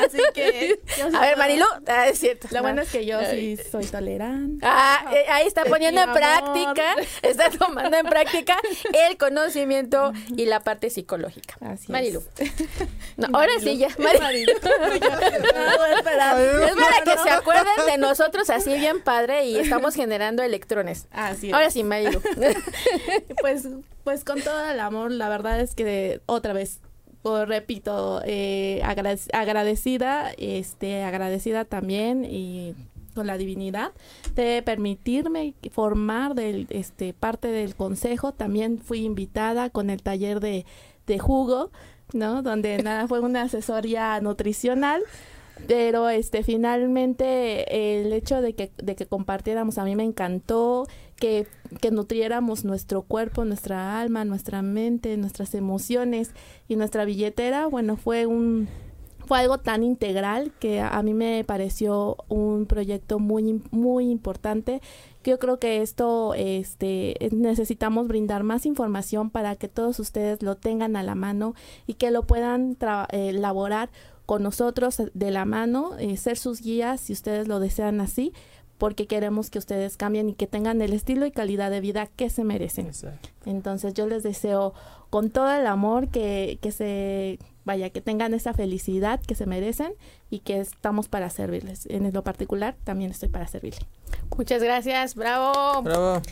[0.04, 0.80] así que.
[1.16, 1.36] A ver.
[1.36, 1.64] Marilu.
[1.86, 2.48] Ah, es cierto.
[2.50, 2.62] Lo No.
[2.62, 4.66] bueno es que yo sí soy tolerante.
[4.66, 8.58] Ah, eh, ahí está poniendo en práctica, está tomando en práctica
[8.92, 11.54] el conocimiento y la parte psicológica.
[11.60, 11.88] Así es.
[11.90, 12.24] Marilu.
[13.32, 13.88] Ahora sí ya.
[13.98, 14.52] Marilu.
[15.96, 16.42] Espera.
[16.66, 21.06] Es para que se acuerden de nosotros así bien padre y estamos generando electrones.
[21.12, 21.54] Así es.
[21.54, 22.20] Ahora sí, Marilu.
[23.40, 23.68] Pues,
[24.04, 26.80] pues con todo el amor, la verdad es que otra vez,
[27.22, 32.74] pues, repito, eh, agrade- agradecida, este, agradecida también y
[33.14, 33.90] con la divinidad
[34.34, 38.32] de permitirme formar del, este, parte del consejo.
[38.32, 40.64] También fui invitada con el taller de,
[41.06, 41.70] de jugo,
[42.12, 42.42] ¿no?
[42.42, 45.02] Donde nada fue una asesoría nutricional.
[45.66, 50.86] Pero este finalmente el hecho de que, de que compartiéramos a mí me encantó,
[51.20, 51.46] que,
[51.92, 56.32] nutriéramos nuestro cuerpo, nuestra alma, nuestra mente, nuestras emociones
[56.66, 58.68] y nuestra billetera, bueno, fue un
[59.26, 64.80] fue algo tan integral que a mí me pareció un proyecto muy muy importante.
[65.22, 70.96] Yo creo que esto este necesitamos brindar más información para que todos ustedes lo tengan
[70.96, 71.54] a la mano
[71.86, 72.76] y que lo puedan
[73.12, 73.90] eh, elaborar
[74.26, 78.32] con nosotros de la mano, eh, ser sus guías si ustedes lo desean así,
[78.80, 82.30] porque queremos que ustedes cambien y que tengan el estilo y calidad de vida que
[82.30, 82.86] se merecen.
[82.86, 83.28] Exacto.
[83.46, 84.74] Entonces yo les deseo
[85.10, 89.92] con todo el amor que, que se vaya, que tengan esa felicidad que se merecen
[90.30, 91.86] y que estamos para servirles.
[91.86, 93.82] En lo particular también estoy para servirles.
[94.36, 95.82] Muchas gracias, bravo.
[95.82, 96.22] Bravo.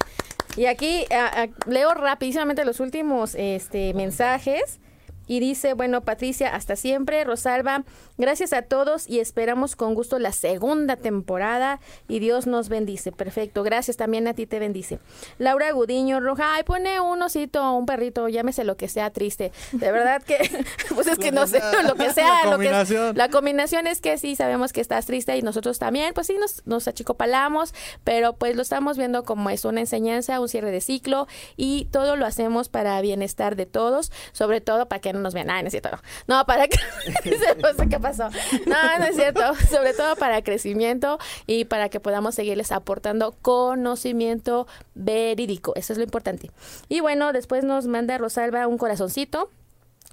[0.57, 4.81] Y aquí a- a- leo rapidísimamente los últimos este, mensajes.
[5.29, 7.23] Y dice, bueno, Patricia, hasta siempre.
[7.23, 7.85] Rosalba,
[8.17, 11.79] gracias a todos y esperamos con gusto la segunda temporada.
[12.09, 13.13] Y Dios nos bendice.
[13.13, 13.63] Perfecto.
[13.63, 14.99] Gracias también a ti te bendice.
[15.39, 19.53] Laura Gudiño Roja, ay, pone un osito, un perrito, llámese lo que sea triste.
[19.73, 20.39] De verdad que,
[20.95, 22.45] pues es que no sé, lo que sea.
[22.45, 23.17] La lo que- combinación.
[23.17, 26.67] la combinación es que sí sabemos que estás triste y nosotros también, pues sí, nos,
[26.67, 31.27] nos achicopalamos, pero pues lo estamos viendo como es una enseñanza, un cierre de ciclo
[31.57, 35.51] y todo lo hacemos para bienestar de todos, sobre todo para que no nos vean.
[35.51, 35.91] Ah, no es cierto,
[36.27, 36.45] no.
[36.47, 36.73] Para no
[37.77, 38.31] sé qué pasó.
[38.67, 39.55] No, no es cierto.
[39.71, 45.75] Sobre todo para crecimiento y para que podamos seguirles aportando conocimiento verídico.
[45.77, 46.51] Eso es lo importante.
[46.89, 49.51] Y bueno, después nos manda Rosalba un corazoncito.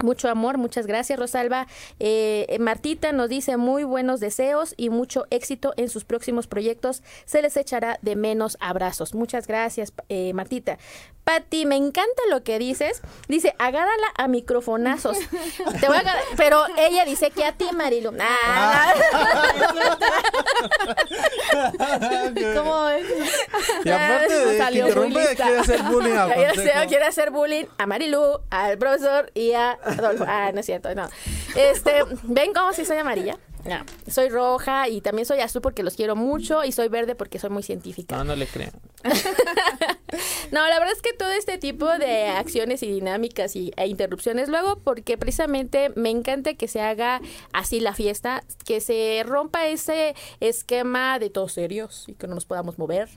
[0.03, 1.67] Mucho amor, muchas gracias Rosalba.
[1.99, 7.01] Eh, Martita nos dice muy buenos deseos y mucho éxito en sus próximos proyectos.
[7.25, 9.13] Se les echará de menos abrazos.
[9.15, 10.77] Muchas gracias, eh, Martita.
[11.23, 13.01] Pati, me encanta lo que dices.
[13.27, 15.17] Dice, agárrala a microfonazos.
[15.79, 18.11] Te voy a agarrar- Pero ella dice que a ti, Marilu.
[18.19, 18.93] Ah,
[22.55, 23.05] ¿Cómo es?
[23.85, 26.53] Y aparte de que interrumpe, quiere hacer bullying hacer,
[26.87, 30.25] quiere hacer bullying a Marilu, al profesor y a Adolfo.
[30.27, 31.07] Ah, no es cierto, no.
[31.55, 33.37] Este, ¿ven cómo sí soy amarilla?
[33.65, 37.39] No, soy roja y también soy azul porque los quiero mucho y soy verde porque
[37.39, 38.15] soy muy científica.
[38.15, 38.71] No, no le creo.
[40.51, 44.49] No, la verdad es que todo este tipo de acciones y dinámicas y, e interrupciones
[44.49, 47.21] luego porque precisamente me encanta que se haga
[47.51, 52.45] así la fiesta, que se rompa ese esquema de todos serios y que no nos
[52.45, 53.09] podamos mover.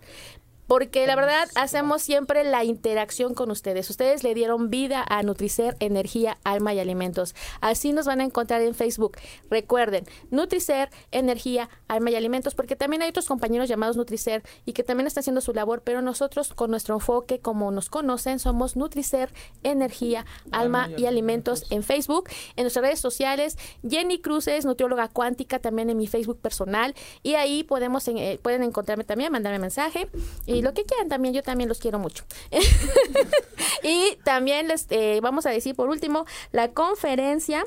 [0.69, 3.89] Porque la verdad hacemos siempre la interacción con ustedes.
[3.91, 7.35] Ustedes le dieron vida a Nutricer, Energía, Alma y Alimentos.
[7.61, 9.17] Así nos van a encontrar en Facebook.
[9.51, 14.83] Recuerden, Nutricer, Energía, Alma y Alimentos, porque también hay otros compañeros llamados Nutricer y que
[14.83, 19.33] también están haciendo su labor, pero nosotros con nuestro enfoque, como nos conocen, somos Nutricer,
[19.63, 23.57] Energía, Alma y Alimentos en Facebook, en nuestras redes sociales.
[23.89, 26.95] Jenny Cruces, nutrióloga cuántica, también en mi Facebook personal.
[27.23, 30.09] Y ahí podemos eh, pueden encontrarme también, mandarme mensaje
[30.45, 31.35] y lo que quieran también.
[31.35, 32.25] Yo también los quiero mucho.
[33.83, 37.67] y también les eh, vamos a decir por último la conferencia.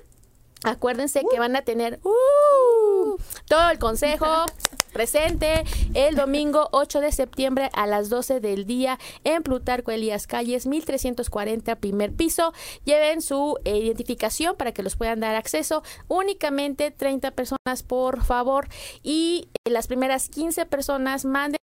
[0.64, 3.18] Acuérdense que van a tener uh,
[3.48, 4.46] todo el consejo.
[4.94, 5.64] presente
[5.94, 11.78] el domingo 8 de septiembre a las 12 del día en Plutarco Elías Calles 1340
[11.78, 12.54] primer piso.
[12.84, 15.82] Lleven su eh, identificación para que los puedan dar acceso.
[16.08, 18.68] Únicamente 30 personas, por favor.
[19.02, 21.61] Y eh, las primeras 15 personas manden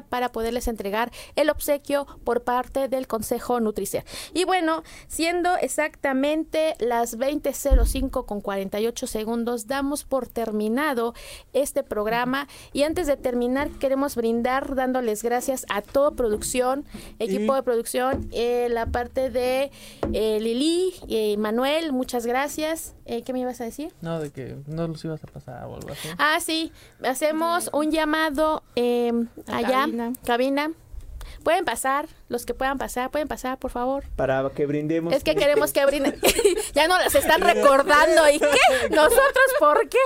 [0.00, 4.04] para poderles entregar el obsequio por parte del Consejo Nutricia.
[4.34, 11.14] Y bueno, siendo exactamente las 20.05 con 48 segundos, damos por terminado
[11.52, 16.84] este programa y antes de terminar queremos brindar dándoles gracias a toda producción,
[17.18, 19.70] equipo de producción, eh, la parte de
[20.12, 22.94] eh, Lili y Manuel, muchas gracias.
[23.04, 23.92] Eh, ¿Qué me ibas a decir?
[24.00, 26.08] No, de que no los ibas a pasar o algo así.
[26.18, 26.72] Ah, sí,
[27.02, 29.12] hacemos un llamado eh,
[29.48, 30.12] allá, cabina.
[30.24, 30.70] cabina.
[31.44, 34.04] Pueden pasar, los que puedan pasar, pueden pasar, por favor.
[34.14, 35.12] Para que brindemos.
[35.12, 36.16] Es que queremos que brinden.
[36.72, 38.28] ya no las están recordando.
[38.28, 38.46] ¿Y qué?
[38.90, 39.98] ¿Nosotros por qué?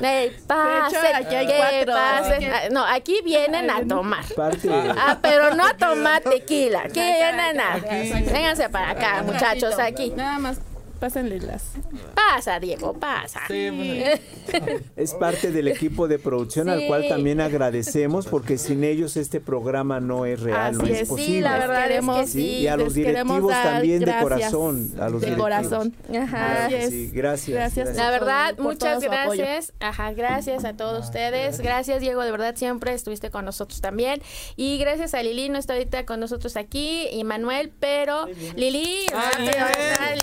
[0.00, 2.38] Eh, pasen, aquí hay que cuatro, pasen.
[2.40, 4.24] que- Ah, No, aquí vienen a tomar.
[4.34, 4.68] Parte.
[4.72, 6.82] Ah, pero no a tomar tequila.
[6.84, 7.74] Aquí vienen a...
[7.74, 8.12] Aquí.
[8.32, 10.10] Vénganse para acá, muchachos, aquí.
[10.14, 10.58] Nada más
[10.96, 11.72] pásenle las.
[12.14, 13.40] Pasa, Diego, pasa.
[13.48, 19.16] Sí, bueno, Es parte del equipo de producción al cual también agradecemos porque sin ellos
[19.16, 21.34] este programa no es real, no es es, sí, posible.
[21.36, 22.40] Sí, la verdad es que Queremos- sí.
[22.58, 25.38] y a los directivos también de gracias corazón, a los de directivos.
[25.40, 25.96] corazón.
[26.16, 26.68] Ajá.
[26.68, 26.90] Es.
[26.90, 27.54] Sí, gracias.
[27.56, 27.96] Gracias.
[27.96, 29.72] La verdad, por muchas gracias.
[29.80, 31.60] Ajá, gracias a todos ustedes.
[31.60, 34.20] Gracias, Diego, de verdad siempre estuviste con nosotros también.
[34.56, 38.26] Y gracias a Lili, no está ahorita con nosotros aquí, y Manuel, pero
[38.56, 39.30] Lili, Ah.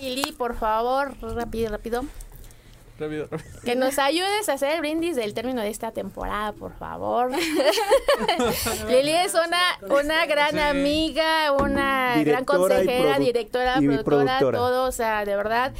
[0.02, 2.04] Lili, por favor, rápido, rápido.
[3.00, 3.62] rápido, rápido.
[3.66, 7.32] Que nos ayudes a hacer el brindis del término de esta temporada, por favor.
[8.90, 10.60] Lili es una, una gran Sí.
[10.60, 14.58] amiga, una gran Directora consejera, directora, y productora, productora.
[14.58, 15.74] todo, o sea, de verdad.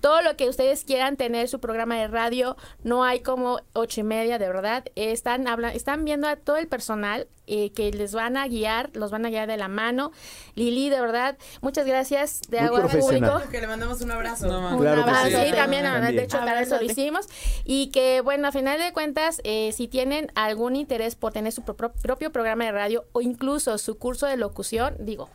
[0.00, 4.04] Todo lo que ustedes quieran tener su programa de radio, no hay como ocho y
[4.04, 4.84] media, de verdad.
[4.94, 9.10] Están hablan, están viendo a todo el personal eh, que les van a guiar, los
[9.10, 10.12] van a guiar de la mano.
[10.54, 13.40] Lili, de verdad, muchas gracias de Muy agua público.
[13.50, 14.46] Que le mandamos un abrazo.
[14.46, 14.78] No, man.
[14.78, 15.34] Claro que Ah, sí.
[15.46, 17.26] sí, también, de hecho, para eso lo hicimos.
[17.64, 21.62] Y que, bueno, a final de cuentas, eh, si tienen algún interés por tener su
[21.62, 25.28] pro- propio programa de radio o incluso su curso de locución, digo,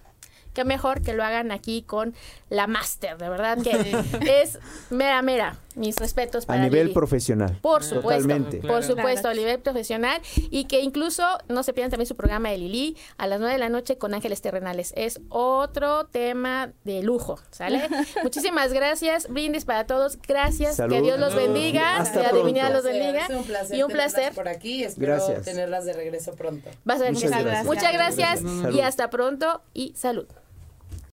[0.53, 2.13] qué mejor que lo hagan aquí con
[2.49, 3.71] la máster, de verdad que
[4.41, 5.57] es mera, mera.
[5.73, 6.93] Mis respetos A para nivel Lili.
[6.93, 7.57] profesional.
[7.61, 8.57] Por supuesto, Totalmente.
[8.57, 12.57] por supuesto, a nivel profesional y que incluso no se pierdan también su programa de
[12.57, 14.91] Lili a las 9 de la noche con Ángeles Terrenales.
[14.97, 17.87] Es otro tema de lujo, ¿sale?
[18.23, 20.93] Muchísimas gracias, brindis para todos, gracias, Salud.
[20.93, 23.77] que Dios los bendiga, Hasta que la divinidad los bendiga Es un placer.
[23.77, 24.33] y un placer.
[24.33, 24.83] por aquí.
[24.83, 25.43] Espero Gracias.
[25.45, 26.69] tenerlas de regreso pronto.
[26.83, 27.65] Vas a ver Muchas gracias.
[27.65, 28.75] Muchas gracias Salud.
[28.75, 30.27] y hasta pronto y salud.